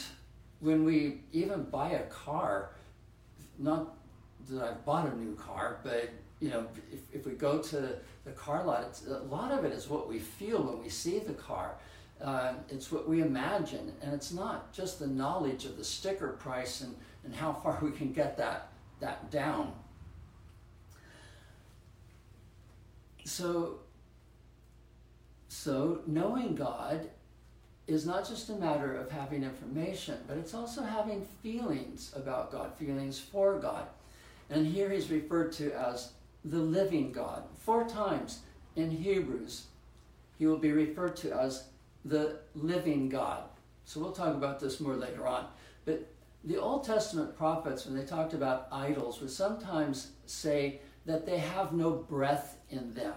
[0.59, 2.71] when we even buy a car,
[3.57, 3.95] not
[4.49, 7.95] that I've bought a new car, but you know, if, if we go to
[8.25, 11.33] the car lot, a lot of it is what we feel when we see the
[11.33, 11.75] car.
[12.21, 16.81] Uh, it's what we imagine, and it's not just the knowledge of the sticker price
[16.81, 18.69] and, and how far we can get that,
[18.99, 19.71] that down.
[23.23, 23.79] So,
[25.47, 27.09] so knowing God
[27.87, 32.73] is not just a matter of having information, but it's also having feelings about God,
[32.75, 33.87] feelings for God.
[34.49, 36.11] And here he's referred to as
[36.45, 37.43] the living God.
[37.59, 38.39] Four times
[38.75, 39.65] in Hebrews,
[40.37, 41.65] he will be referred to as
[42.05, 43.43] the living God.
[43.85, 45.47] So we'll talk about this more later on.
[45.85, 46.07] But
[46.43, 51.73] the Old Testament prophets, when they talked about idols, would sometimes say that they have
[51.73, 53.13] no breath in them.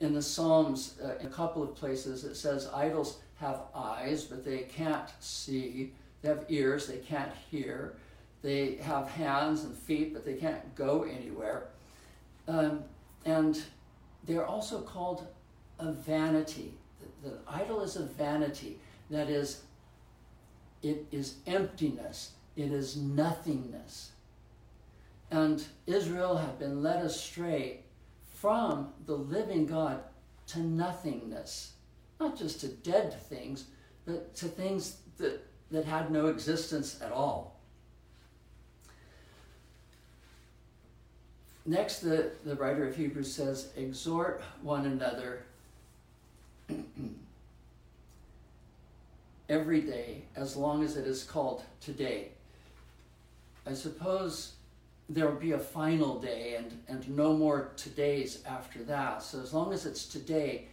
[0.00, 4.44] In the Psalms, uh, in a couple of places, it says idols have eyes, but
[4.44, 5.92] they can't see.
[6.22, 7.96] They have ears, they can't hear.
[8.42, 11.68] They have hands and feet, but they can't go anywhere.
[12.46, 12.84] Um,
[13.24, 13.62] and
[14.24, 15.26] they're also called
[15.78, 16.74] a vanity
[17.24, 18.78] the idol is a vanity.
[19.10, 19.62] That is,
[20.82, 22.32] it is emptiness.
[22.56, 24.12] It is nothingness.
[25.30, 27.80] And Israel had been led astray
[28.34, 30.00] from the living God
[30.48, 31.72] to nothingness.
[32.20, 33.64] Not just to dead things,
[34.04, 37.53] but to things that, that had no existence at all.
[41.66, 45.44] Next, the, the writer of Hebrews says, Exhort one another
[49.48, 52.28] every day as long as it is called today.
[53.66, 54.52] I suppose
[55.08, 59.22] there will be a final day and, and no more todays after that.
[59.22, 60.66] So as long as it's today,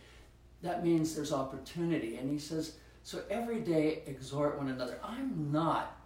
[0.61, 2.17] that means there's opportunity.
[2.17, 4.99] And he says, so every day exhort one another.
[5.03, 5.97] I'm not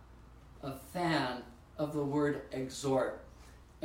[0.63, 1.41] a fan
[1.77, 3.24] of the word exhort.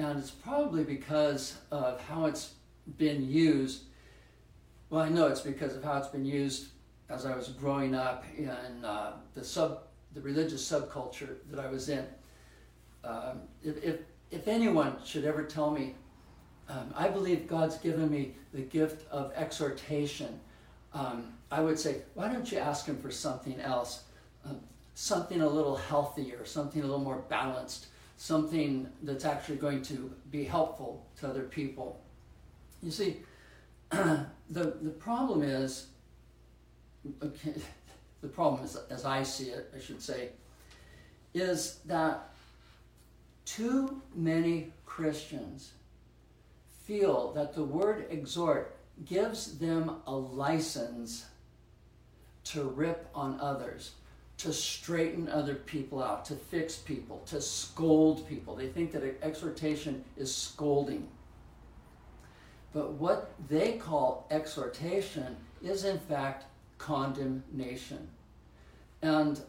[0.00, 2.54] And it's probably because of how it's
[2.96, 3.84] been used
[4.90, 6.70] well, I know it's because of how it's been used
[7.08, 8.50] as I was growing up in
[8.84, 9.82] uh, the sub,
[10.14, 12.04] the religious subculture that I was in.
[13.04, 14.00] Um, if, if,
[14.32, 15.94] if anyone should ever tell me,
[16.68, 20.40] um, I believe God's given me the gift of exhortation,
[20.92, 24.04] um, I would say, why don't you ask Him for something else?
[24.44, 24.58] Um,
[24.94, 27.86] something a little healthier, something a little more balanced,
[28.20, 31.98] something that's actually going to be helpful to other people.
[32.82, 33.16] You see,
[33.90, 35.86] the, the problem is,
[37.22, 37.54] okay,
[38.20, 40.32] the problem is, as I see it, I should say,
[41.32, 42.34] is that
[43.46, 45.72] too many Christians
[46.84, 51.24] feel that the word exhort gives them a license
[52.44, 53.92] to rip on others,
[54.42, 58.56] to straighten other people out, to fix people, to scold people.
[58.56, 61.08] They think that exhortation is scolding.
[62.72, 66.44] But what they call exhortation is, in fact,
[66.78, 68.08] condemnation.
[69.02, 69.40] And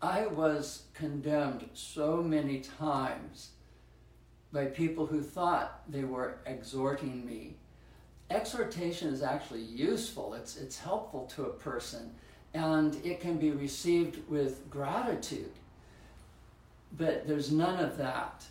[0.00, 3.50] I was condemned so many times
[4.52, 7.56] by people who thought they were exhorting me.
[8.30, 12.14] Exhortation is actually useful, it's, it's helpful to a person,
[12.56, 15.52] and it can be received with gratitude.
[16.96, 18.46] But there's none of that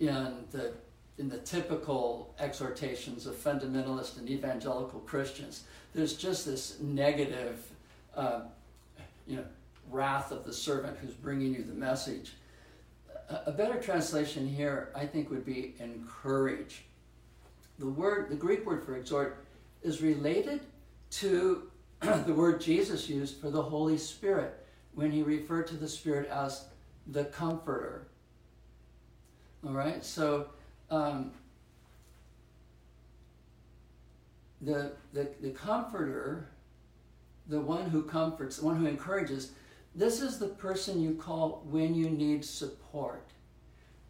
[0.00, 0.72] in the,
[1.18, 5.62] in the typical exhortations of fundamentalist and evangelical Christians.
[5.94, 7.64] There's just this negative,
[8.16, 8.40] uh,
[9.28, 9.44] you know,
[9.88, 12.32] wrath of the servant who's bringing you the message.
[13.46, 16.82] A better translation here, I think, would be encourage.
[17.78, 19.46] The word, the Greek word for exhort,
[19.84, 20.60] is related
[21.12, 21.70] to
[22.26, 24.54] the word Jesus used for the Holy Spirit
[24.94, 26.66] when he referred to the Spirit as
[27.06, 28.06] the Comforter.
[29.66, 30.48] All right, so
[30.90, 31.32] um,
[34.60, 36.48] the, the the Comforter,
[37.48, 39.52] the one who comforts, the one who encourages,
[39.94, 43.24] this is the person you call when you need support,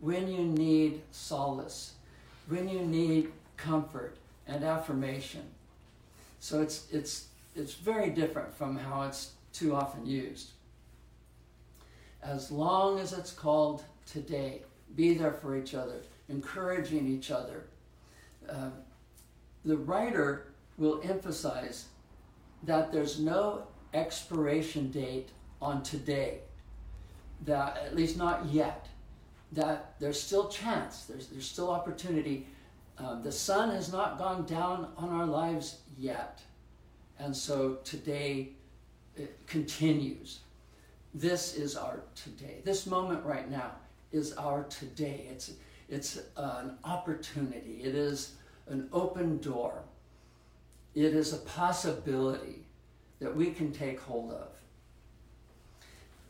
[0.01, 1.93] when you need solace,
[2.49, 4.17] when you need comfort
[4.47, 5.43] and affirmation.
[6.41, 10.51] So it's, it's, it's very different from how it's too often used.
[12.23, 14.63] As long as it's called today,
[14.97, 17.67] be there for each other, encouraging each other.
[18.49, 18.71] Uh,
[19.65, 21.87] the writer will emphasize
[22.65, 25.31] that there's no expiration date
[25.61, 26.41] on today,
[27.45, 28.89] that at least not yet,
[29.53, 32.47] that there's still chance, there's, there's still opportunity.
[32.99, 36.41] Um, the sun has not gone down on our lives yet.
[37.19, 38.51] And so today
[39.17, 40.41] it continues.
[41.15, 42.61] This is our today.
[42.65, 43.73] This moment right now
[44.11, 45.27] is our today.
[45.31, 45.53] It's,
[45.89, 48.35] it's an opportunity, it is
[48.69, 49.83] an open door,
[50.95, 52.65] it is a possibility
[53.21, 54.49] that we can take hold of.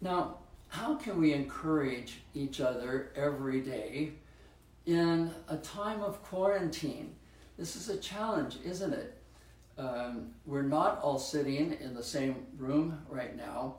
[0.00, 4.12] Now, how can we encourage each other every day
[4.86, 7.14] in a time of quarantine?
[7.56, 9.13] This is a challenge, isn't it?
[9.76, 13.76] Um, we're not all sitting in the same room right now.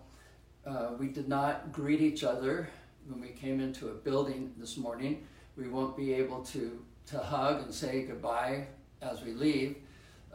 [0.65, 2.69] Uh, we did not greet each other
[3.07, 5.25] when we came into a building this morning.
[5.55, 8.67] We won't be able to, to hug and say goodbye
[9.01, 9.77] as we leave.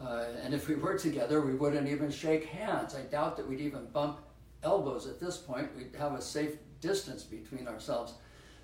[0.00, 2.94] Uh, and if we were together, we wouldn't even shake hands.
[2.94, 4.20] I doubt that we'd even bump
[4.62, 5.68] elbows at this point.
[5.76, 8.14] We'd have a safe distance between ourselves.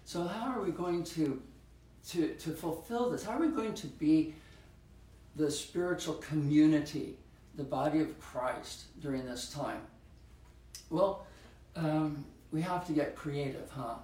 [0.06, 1.42] So how are we going to,
[2.08, 3.24] to, to fulfill this?
[3.24, 4.34] How are we going to be
[5.36, 7.18] the spiritual community,
[7.54, 9.80] the body of Christ during this time?
[10.90, 11.26] Well,
[11.74, 13.96] um, we have to get creative, huh?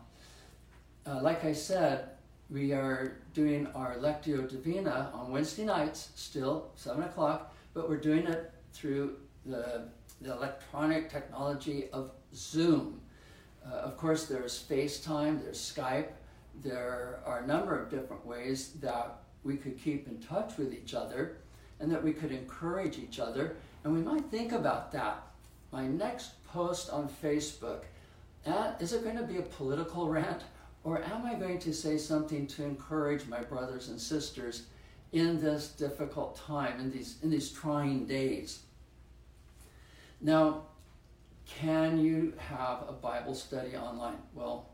[1.07, 2.11] Uh, like I said,
[2.51, 8.26] we are doing our Lectio Divina on Wednesday nights, still 7 o'clock, but we're doing
[8.26, 9.16] it through
[9.47, 9.89] the
[10.22, 13.01] the electronic technology of Zoom.
[13.66, 16.09] Uh, of course, there's FaceTime, there's Skype,
[16.62, 20.95] there are a number of different ways that we could keep in touch with each
[20.95, 21.38] other
[21.80, 23.57] and that we could encourage each other.
[23.84, 25.22] And we might think about that.
[25.72, 27.82] My next post on Facebook,
[28.47, 30.43] uh, is it going to be a political rant
[30.84, 34.64] or am I going to say something to encourage my brothers and sisters
[35.12, 38.62] in this difficult time, in these, in these trying days?
[40.20, 40.62] Now,
[41.47, 44.18] can you have a Bible study online?
[44.34, 44.70] Well,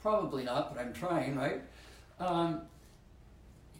[0.00, 1.62] probably not, but I'm trying, right?
[2.18, 2.62] Um,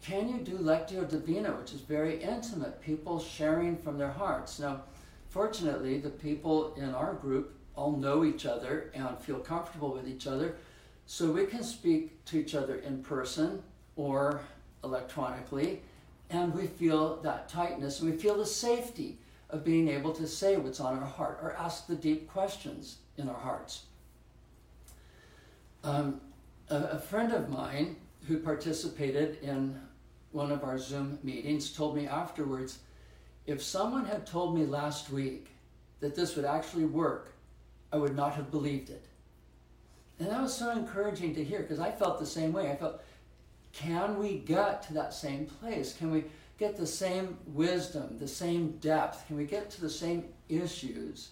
[0.02, 4.58] can you do Lectio Divina, which is very intimate, people sharing from their hearts?
[4.58, 4.82] Now,
[5.28, 10.26] fortunately, the people in our group all know each other and feel comfortable with each
[10.26, 10.56] other,
[11.06, 13.62] so we can speak to each other in person
[13.96, 14.40] or
[14.82, 15.82] electronically,
[16.30, 19.18] and we feel that tightness and we feel the safety
[19.50, 23.28] of being able to say what's on our heart or ask the deep questions in
[23.28, 23.82] our hearts.
[25.84, 26.20] Um,
[26.68, 29.80] a, a friend of mine who participated in
[30.36, 32.80] one of our Zoom meetings told me afterwards
[33.46, 35.48] if someone had told me last week
[36.00, 37.32] that this would actually work,
[37.90, 39.06] I would not have believed it.
[40.18, 42.70] And that was so encouraging to hear because I felt the same way.
[42.70, 43.02] I felt,
[43.72, 45.94] can we get to that same place?
[45.96, 46.24] Can we
[46.58, 49.26] get the same wisdom, the same depth?
[49.26, 51.30] Can we get to the same issues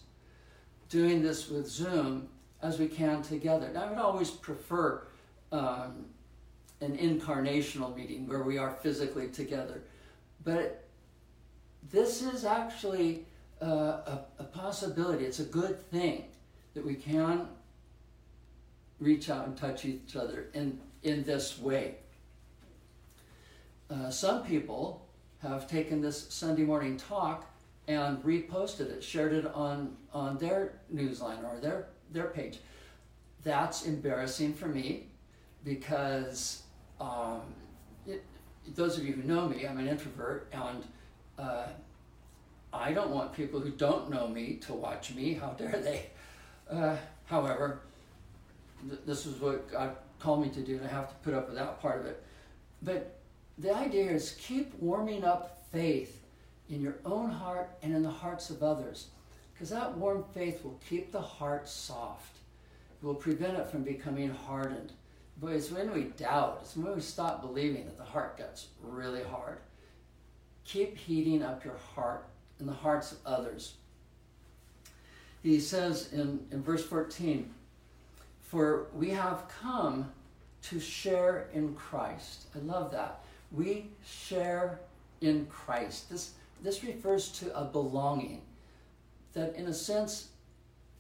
[0.88, 2.28] doing this with Zoom
[2.62, 3.70] as we can together?
[3.74, 5.07] Now, I would always prefer
[5.52, 6.07] um,
[6.85, 9.82] an incarnational meeting where we are physically together.
[10.45, 10.85] But
[11.91, 13.24] this is actually
[13.62, 15.24] uh, a, a possibility.
[15.24, 16.24] It's a good thing
[16.74, 17.49] that we can
[19.01, 21.97] reach out and touch each other in, in this way.
[23.91, 25.07] Uh, some people
[25.43, 27.47] have taken this Sunday morning talk
[27.87, 32.59] and reposted it, shared it on, on their newsline or their, their page.
[33.43, 35.09] That's embarrassing for me
[35.64, 36.63] because
[37.01, 37.40] um,
[38.07, 38.24] it,
[38.74, 40.84] those of you who know me, I'm an introvert and
[41.38, 41.66] uh,
[42.72, 45.34] I don't want people who don't know me to watch me.
[45.34, 46.07] How dare they?
[46.70, 47.80] Uh, however,
[48.88, 51.49] th- this is what God called me to do, and I have to put up
[51.49, 52.22] with that part of it.
[52.82, 53.18] But
[53.59, 56.22] the idea is keep warming up faith
[56.68, 59.09] in your own heart and in the hearts of others,
[59.53, 62.38] because that warm faith will keep the heart soft.
[63.01, 64.92] It will prevent it from becoming hardened.
[65.45, 69.22] But it's when we doubt, it's when we stop believing that the heart gets really
[69.22, 69.59] hard.
[70.64, 72.24] Keep heating up your heart
[72.59, 73.74] in the hearts of others.
[75.42, 77.53] He says in, in verse 14,
[78.40, 80.11] For we have come
[80.62, 82.47] to share in Christ.
[82.57, 83.20] I love that.
[83.53, 84.80] We share
[85.20, 86.09] in Christ.
[86.09, 86.32] This,
[86.62, 88.40] this refers to a belonging.
[89.34, 90.28] That in a sense,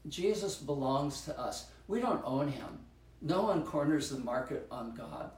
[0.06, 1.68] Jesus belongs to us.
[1.88, 2.80] We don't own him.
[3.24, 5.30] No one corners the market on God.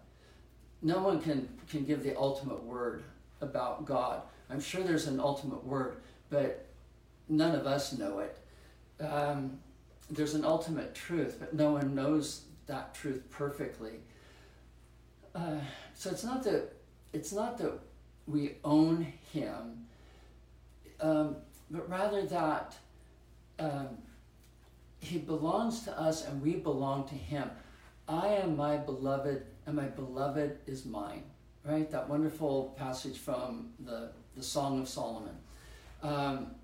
[0.82, 3.04] No one can, can give the ultimate word
[3.40, 4.22] about God.
[4.50, 6.66] I'm sure there's an ultimate word, but
[7.28, 8.38] none of us know it.
[9.00, 9.58] Um,
[10.10, 14.00] there's an ultimate truth, but no one knows that truth perfectly.
[15.32, 15.58] Uh,
[15.94, 16.72] so it's not that
[17.12, 17.78] it's not that
[18.26, 19.86] we own Him,
[21.00, 21.36] um,
[21.70, 22.74] but rather that
[23.60, 23.88] um,
[24.98, 27.48] He belongs to us and we belong to Him.
[28.08, 31.24] I am my beloved, and my beloved is mine.
[31.64, 31.90] Right?
[31.90, 35.36] That wonderful passage from the, the Song of Solomon.
[36.02, 36.54] Um,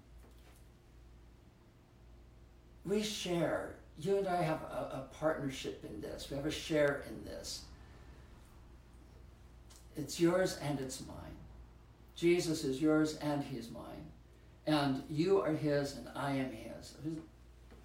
[2.85, 3.75] we share.
[3.99, 6.29] You and I have a, a partnership in this.
[6.31, 7.63] We have a share in this.
[9.97, 11.17] It's yours and it's mine.
[12.15, 13.83] Jesus is yours and he's mine.
[14.67, 16.95] And you are his and I am his.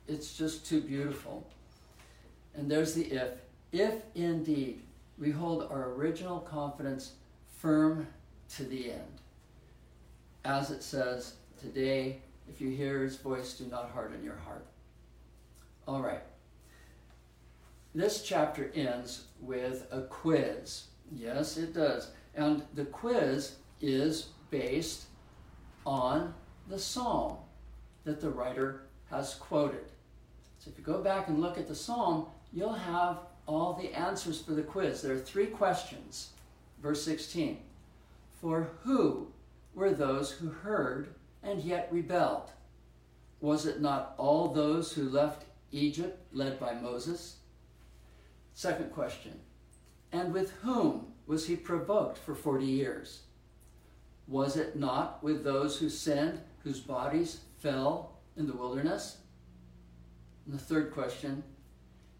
[0.08, 1.46] It's just too beautiful.
[2.56, 3.30] And there's the if.
[3.72, 4.82] If indeed
[5.18, 7.14] we hold our original confidence
[7.58, 8.08] firm
[8.56, 9.22] to the end.
[10.46, 14.66] As it says, today, if you hear his voice, do not harden your heart.
[15.88, 16.24] All right.
[17.94, 20.86] This chapter ends with a quiz.
[21.12, 22.12] Yes, it does.
[22.36, 25.06] And the quiz is based
[25.86, 26.34] on
[26.70, 27.38] the psalm
[28.04, 29.86] that the writer has quoted.
[30.60, 34.42] So if you go back and look at the psalm, you'll have all the answers
[34.42, 35.02] for the quiz.
[35.02, 36.30] There are three questions.
[36.82, 37.60] Verse 16
[38.40, 39.28] For who
[39.74, 42.52] were those who heard and yet rebelled?
[43.40, 47.38] Was it not all those who left Egypt led by Moses?
[48.54, 49.40] Second question
[50.12, 53.22] And with whom was he provoked for 40 years?
[54.28, 59.18] Was it not with those who sinned, whose bodies fell in the wilderness?
[60.46, 61.44] And the third question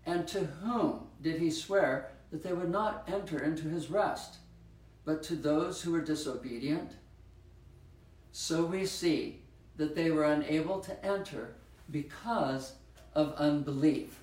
[0.08, 4.38] And to whom did he swear that they would not enter into his rest,
[5.04, 6.94] but to those who were disobedient?
[8.32, 9.42] So we see
[9.76, 11.56] that they were unable to enter
[11.92, 12.74] because
[13.14, 14.22] of unbelief.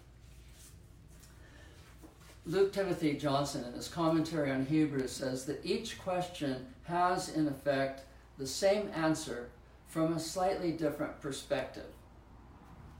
[2.46, 8.04] Luke Timothy Johnson, in his commentary on Hebrews, says that each question has, in effect,
[8.38, 9.50] the same answer
[9.86, 11.86] from a slightly different perspective.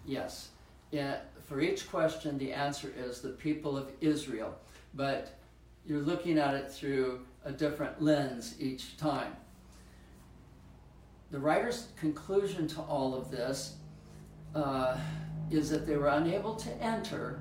[0.07, 0.49] Yes,
[1.47, 4.55] for each question, the answer is the people of Israel,
[4.95, 5.39] but
[5.87, 9.37] you're looking at it through a different lens each time.
[11.31, 13.75] The writer's conclusion to all of this
[14.55, 14.97] uh,
[15.51, 17.41] is that they were unable to enter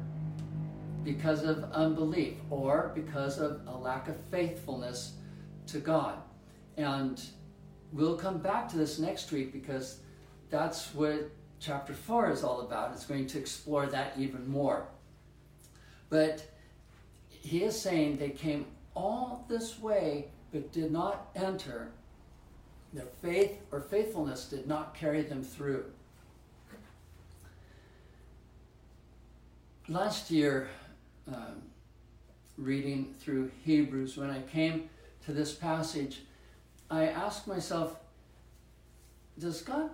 [1.04, 5.14] because of unbelief or because of a lack of faithfulness
[5.68, 6.18] to God.
[6.78, 7.22] And
[7.92, 10.00] we'll come back to this next week because
[10.50, 11.30] that's what
[11.64, 12.92] chapter 4 is all about.
[12.92, 14.86] It's going to explore that even more.
[16.10, 16.46] But
[17.30, 21.90] he is saying they came all this way but did not enter.
[22.92, 25.86] Their faith or faithfulness did not carry them through.
[29.88, 30.70] Last year,
[31.28, 31.64] um,
[32.58, 34.90] reading through Hebrews, when I came
[35.26, 36.22] to this passage,
[36.92, 37.96] I asked myself,
[39.40, 39.90] does God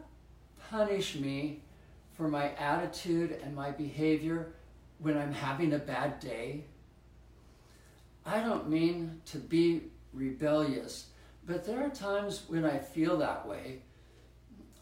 [0.70, 1.62] punish me
[2.14, 4.54] for my attitude and my behavior
[5.00, 6.66] when I'm having a bad day?
[8.26, 11.08] I don't mean to be rebellious,
[11.46, 13.80] but there are times when I feel that way.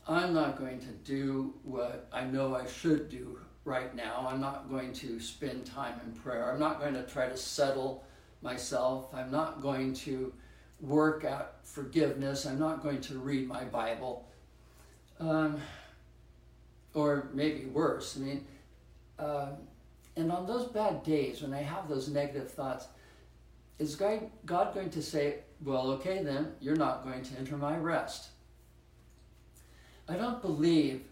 [0.08, 4.26] I'm not going to do what I know I should do right now.
[4.30, 6.52] I'm not going to spend time in prayer.
[6.52, 8.06] I'm not going to try to settle
[8.42, 9.14] myself.
[9.14, 10.34] I'm not going to
[10.80, 12.46] work out forgiveness.
[12.46, 14.28] I'm not going to read my Bible.
[15.20, 15.59] Um,
[16.93, 18.18] or maybe worse.
[18.18, 18.45] I mean,
[19.20, 19.47] uh,
[20.15, 22.88] and on those bad days when I have those negative thoughts,
[23.80, 27.78] is God, God going to say, well, okay, then you're not going to enter my
[27.78, 28.30] rest?
[30.09, 31.03] I don't believe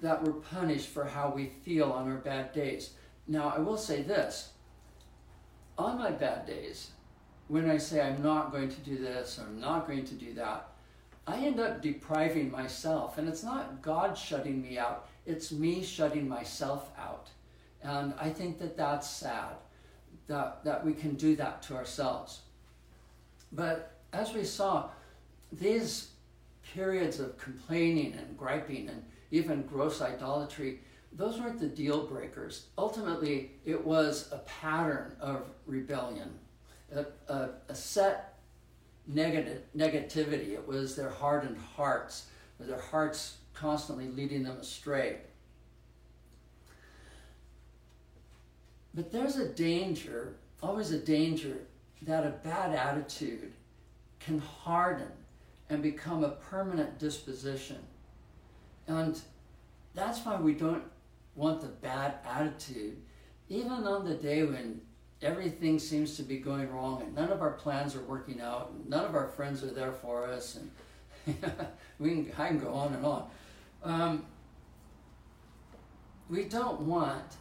[0.00, 2.90] that we're punished for how we feel on our bad days.
[3.26, 4.50] Now, I will say this
[5.76, 6.90] on my bad days,
[7.48, 10.34] when I say I'm not going to do this or I'm not going to do
[10.34, 10.68] that,
[11.30, 13.18] I end up depriving myself.
[13.18, 17.28] And it's not God shutting me out, it's me shutting myself out.
[17.82, 19.54] And I think that that's sad
[20.26, 22.40] that, that we can do that to ourselves.
[23.52, 24.88] But as we saw,
[25.52, 26.10] these
[26.74, 30.80] periods of complaining and griping and even gross idolatry,
[31.12, 32.66] those weren't the deal breakers.
[32.76, 36.30] Ultimately, it was a pattern of rebellion,
[36.94, 38.29] a, a, a set
[39.06, 40.52] negative, negativity.
[40.52, 42.26] It was their hardened hearts,
[42.58, 45.18] their hearts constantly leading them astray.
[48.94, 51.58] But there's a danger, always a danger,
[52.02, 53.52] that a bad attitude
[54.18, 55.10] can harden
[55.68, 57.78] and become a permanent disposition.
[58.86, 59.20] And
[59.94, 60.84] that's why we don't
[61.36, 62.96] want the bad attitude,
[63.48, 64.80] even on the day when
[65.22, 68.88] everything seems to be going wrong and none of our plans are working out, and
[68.88, 70.56] none of our friends are there for us,
[71.26, 71.36] and
[71.98, 73.30] we can, I can go on and on.
[73.82, 74.26] Um,
[76.28, 77.36] we don't want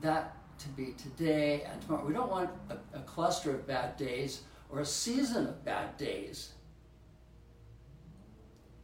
[0.00, 2.04] that to be today and tomorrow.
[2.06, 6.52] We don't want a, a cluster of bad days or a season of bad days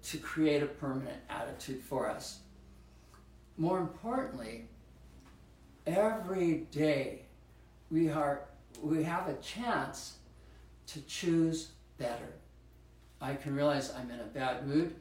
[0.04, 2.40] to create a permanent attitude for us.
[3.56, 4.68] More importantly,
[5.86, 7.26] every day
[7.90, 8.42] we are
[8.82, 10.18] we have a chance
[10.86, 12.34] to choose better.
[13.20, 14.94] I can realize I'm in a bad mood.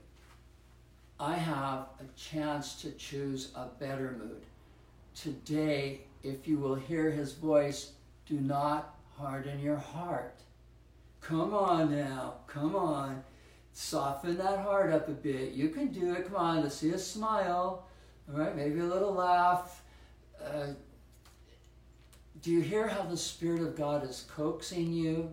[1.19, 4.43] I have a chance to choose a better mood.
[5.15, 7.93] Today if you will hear his voice,
[8.25, 10.41] do not harden your heart.
[11.21, 13.23] Come on now, come on.
[13.71, 15.53] Soften that heart up a bit.
[15.53, 16.25] You can do it.
[16.25, 17.85] Come on, let's see a smile.
[18.29, 19.83] All right, maybe a little laugh.
[20.43, 20.73] Uh,
[22.41, 25.31] do you hear how the Spirit of God is coaxing you?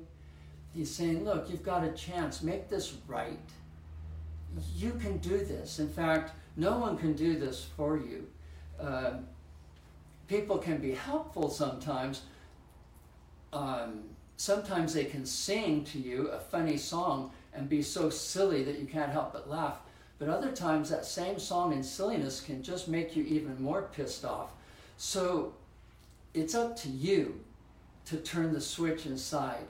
[0.75, 2.43] He's saying, Look, you've got a chance.
[2.43, 3.39] Make this right.
[4.75, 5.79] You can do this.
[5.79, 8.27] In fact, no one can do this for you.
[8.81, 9.19] Uh,
[10.27, 12.23] people can be helpful sometimes.
[13.53, 14.05] Um,
[14.37, 18.87] sometimes they can sing to you a funny song and be so silly that you
[18.87, 19.79] can't help but laugh.
[20.19, 24.25] But other times, that same song and silliness can just make you even more pissed
[24.25, 24.51] off.
[24.97, 25.53] So
[26.37, 27.41] it's up to you
[28.05, 29.64] to turn the switch inside.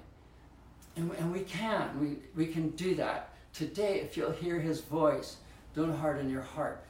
[0.96, 2.00] And, and we can.
[2.00, 3.30] We, we can do that.
[3.52, 5.36] Today, if you'll hear his voice,
[5.74, 6.84] don't harden your heart.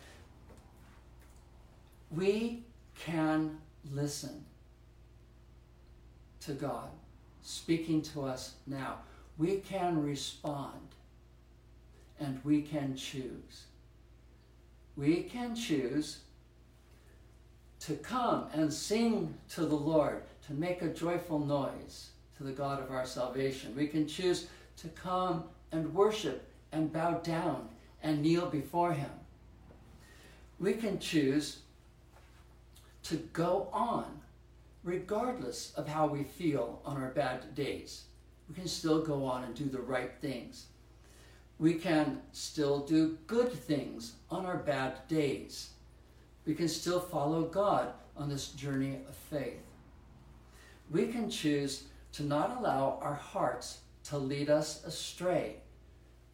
[2.11, 2.65] We
[2.99, 3.59] can
[3.93, 4.45] listen
[6.41, 6.89] to God
[7.43, 8.97] speaking to us now.
[9.37, 10.81] We can respond
[12.19, 13.67] and we can choose.
[14.97, 16.21] We can choose
[17.87, 22.83] to come and sing to the Lord, to make a joyful noise to the God
[22.83, 23.77] of our salvation.
[23.77, 27.69] We can choose to come and worship and bow down
[28.03, 29.11] and kneel before Him.
[30.59, 31.61] We can choose
[33.05, 34.21] to go on
[34.83, 38.07] regardless of how we feel on our bad days.
[38.49, 40.67] We can still go on and do the right things.
[41.61, 45.71] We can still do good things on our bad days.
[46.47, 49.61] We can still follow God on this journey of faith.
[50.91, 55.57] We can choose to not allow our hearts to lead us astray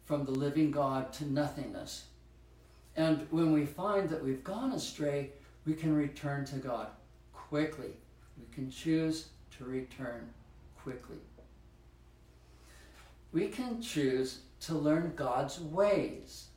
[0.05, 2.05] from the living God to nothingness.
[2.95, 5.31] And when we find that we've gone astray,
[5.65, 6.87] we can return to God
[7.33, 7.93] quickly.
[8.37, 10.29] We can choose to return
[10.83, 11.17] quickly.
[13.31, 16.49] We can choose to learn God's ways,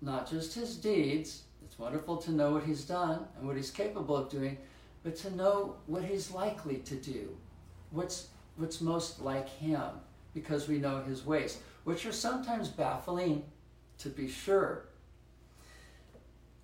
[0.00, 1.42] not just his deeds.
[1.68, 4.56] It's wonderful to know what he's done and what he's capable of doing,
[5.04, 7.36] but to know what he's likely to do,
[7.90, 9.90] what's, what's most like him,
[10.32, 13.44] because we know his ways, which are sometimes baffling,
[13.98, 14.86] to be sure,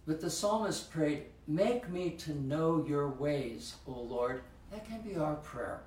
[0.06, 4.42] but the psalmist prayed, Make me to know your ways, O Lord.
[4.70, 5.82] That can be our prayer.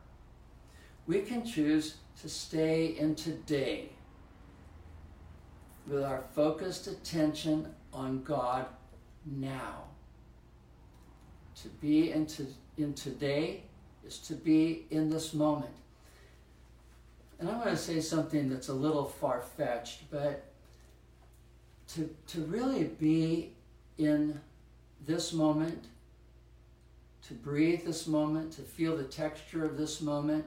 [1.08, 3.90] We can choose to stay in today
[5.88, 8.68] with our focused attention on God
[9.36, 9.84] now.
[11.64, 12.46] To be in, to,
[12.78, 13.64] in today
[14.06, 15.72] is to be in this moment.
[17.40, 20.46] And I'm going to say something that's a little far fetched, but
[21.90, 23.54] to, to really be
[23.98, 24.40] in
[25.06, 25.86] this moment,
[27.28, 30.46] to breathe this moment, to feel the texture of this moment,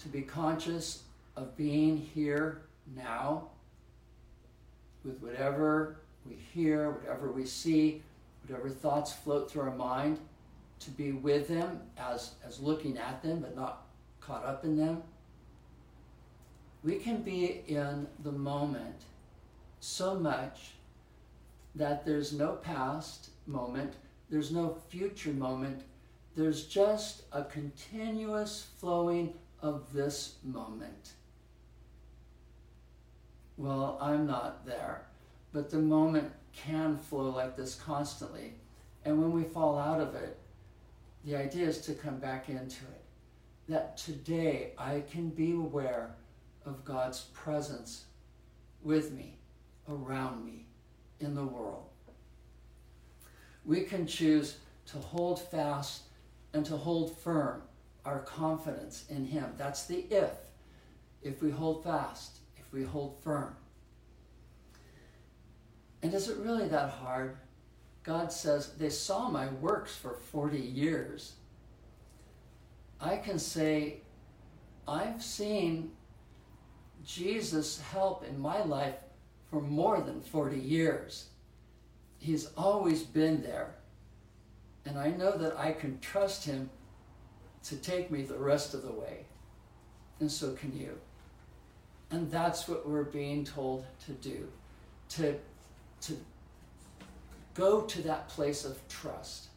[0.00, 1.02] to be conscious
[1.36, 2.62] of being here
[2.94, 3.48] now
[5.04, 5.96] with whatever
[6.28, 8.02] we hear, whatever we see,
[8.46, 10.18] whatever thoughts float through our mind,
[10.80, 13.86] to be with them as, as looking at them but not
[14.20, 15.02] caught up in them.
[16.82, 19.02] We can be in the moment
[19.80, 20.72] so much
[21.74, 23.94] that there's no past moment,
[24.30, 25.82] there's no future moment,
[26.36, 31.12] there's just a continuous flowing of this moment.
[33.56, 35.02] Well, I'm not there,
[35.54, 38.54] but the moment can flow like this constantly.
[39.04, 40.36] And when we fall out of it,
[41.24, 43.04] the idea is to come back into it.
[43.68, 46.16] That today I can be aware
[46.66, 48.06] of God's presence
[48.82, 49.38] with me,
[49.88, 50.66] around me,
[51.20, 51.84] in the world.
[53.64, 56.02] We can choose to hold fast
[56.52, 57.62] and to hold firm
[58.04, 59.54] our confidence in Him.
[59.56, 60.32] That's the if.
[61.22, 63.54] If we hold fast, if we hold firm.
[66.04, 67.38] And is it really that hard?
[68.02, 71.32] God says, They saw my works for 40 years.
[73.00, 74.02] I can say,
[74.86, 75.92] I've seen
[77.06, 78.96] Jesus help in my life
[79.50, 81.28] for more than 40 years.
[82.18, 83.74] He's always been there.
[84.84, 86.68] And I know that I can trust Him
[87.62, 89.24] to take me the rest of the way.
[90.20, 90.98] And so can you.
[92.10, 94.48] And that's what we're being told to do
[95.08, 95.38] to,
[96.06, 96.16] to
[97.54, 99.48] go to that place of trust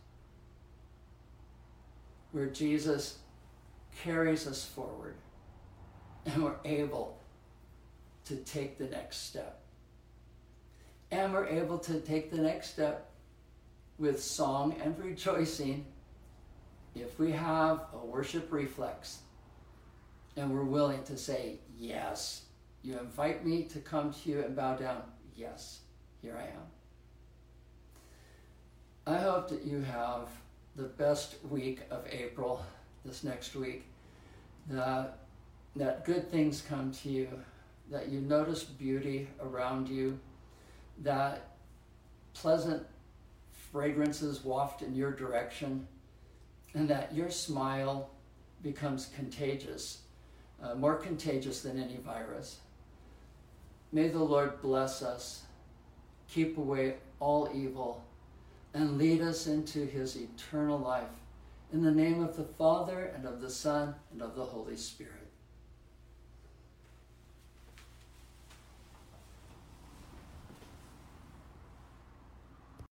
[2.31, 3.17] where Jesus
[4.03, 5.15] carries us forward
[6.25, 7.17] and we're able
[8.25, 9.61] to take the next step.
[11.09, 13.09] And we're able to take the next step
[13.97, 15.85] with song and rejoicing
[16.93, 19.19] if we have a worship reflex
[20.35, 22.43] and we're willing to say, Yes,
[22.83, 25.01] you invite me to come to you and bow down.
[25.35, 25.79] Yes,
[26.21, 26.65] here I am.
[29.05, 30.27] I hope that you have
[30.75, 32.63] the best week of April
[33.05, 33.85] this next week.
[34.69, 35.19] That,
[35.75, 37.29] that good things come to you,
[37.89, 40.19] that you notice beauty around you,
[41.03, 41.55] that
[42.33, 42.85] pleasant
[43.71, 45.87] fragrances waft in your direction,
[46.73, 48.09] and that your smile
[48.61, 50.01] becomes contagious,
[50.61, 52.57] uh, more contagious than any virus.
[53.91, 55.43] May the Lord bless us,
[56.27, 58.03] keep away all evil,
[58.73, 61.09] and lead us into his eternal life.
[61.73, 65.26] In the name of the Father, and of the Son, and of the Holy Spirit.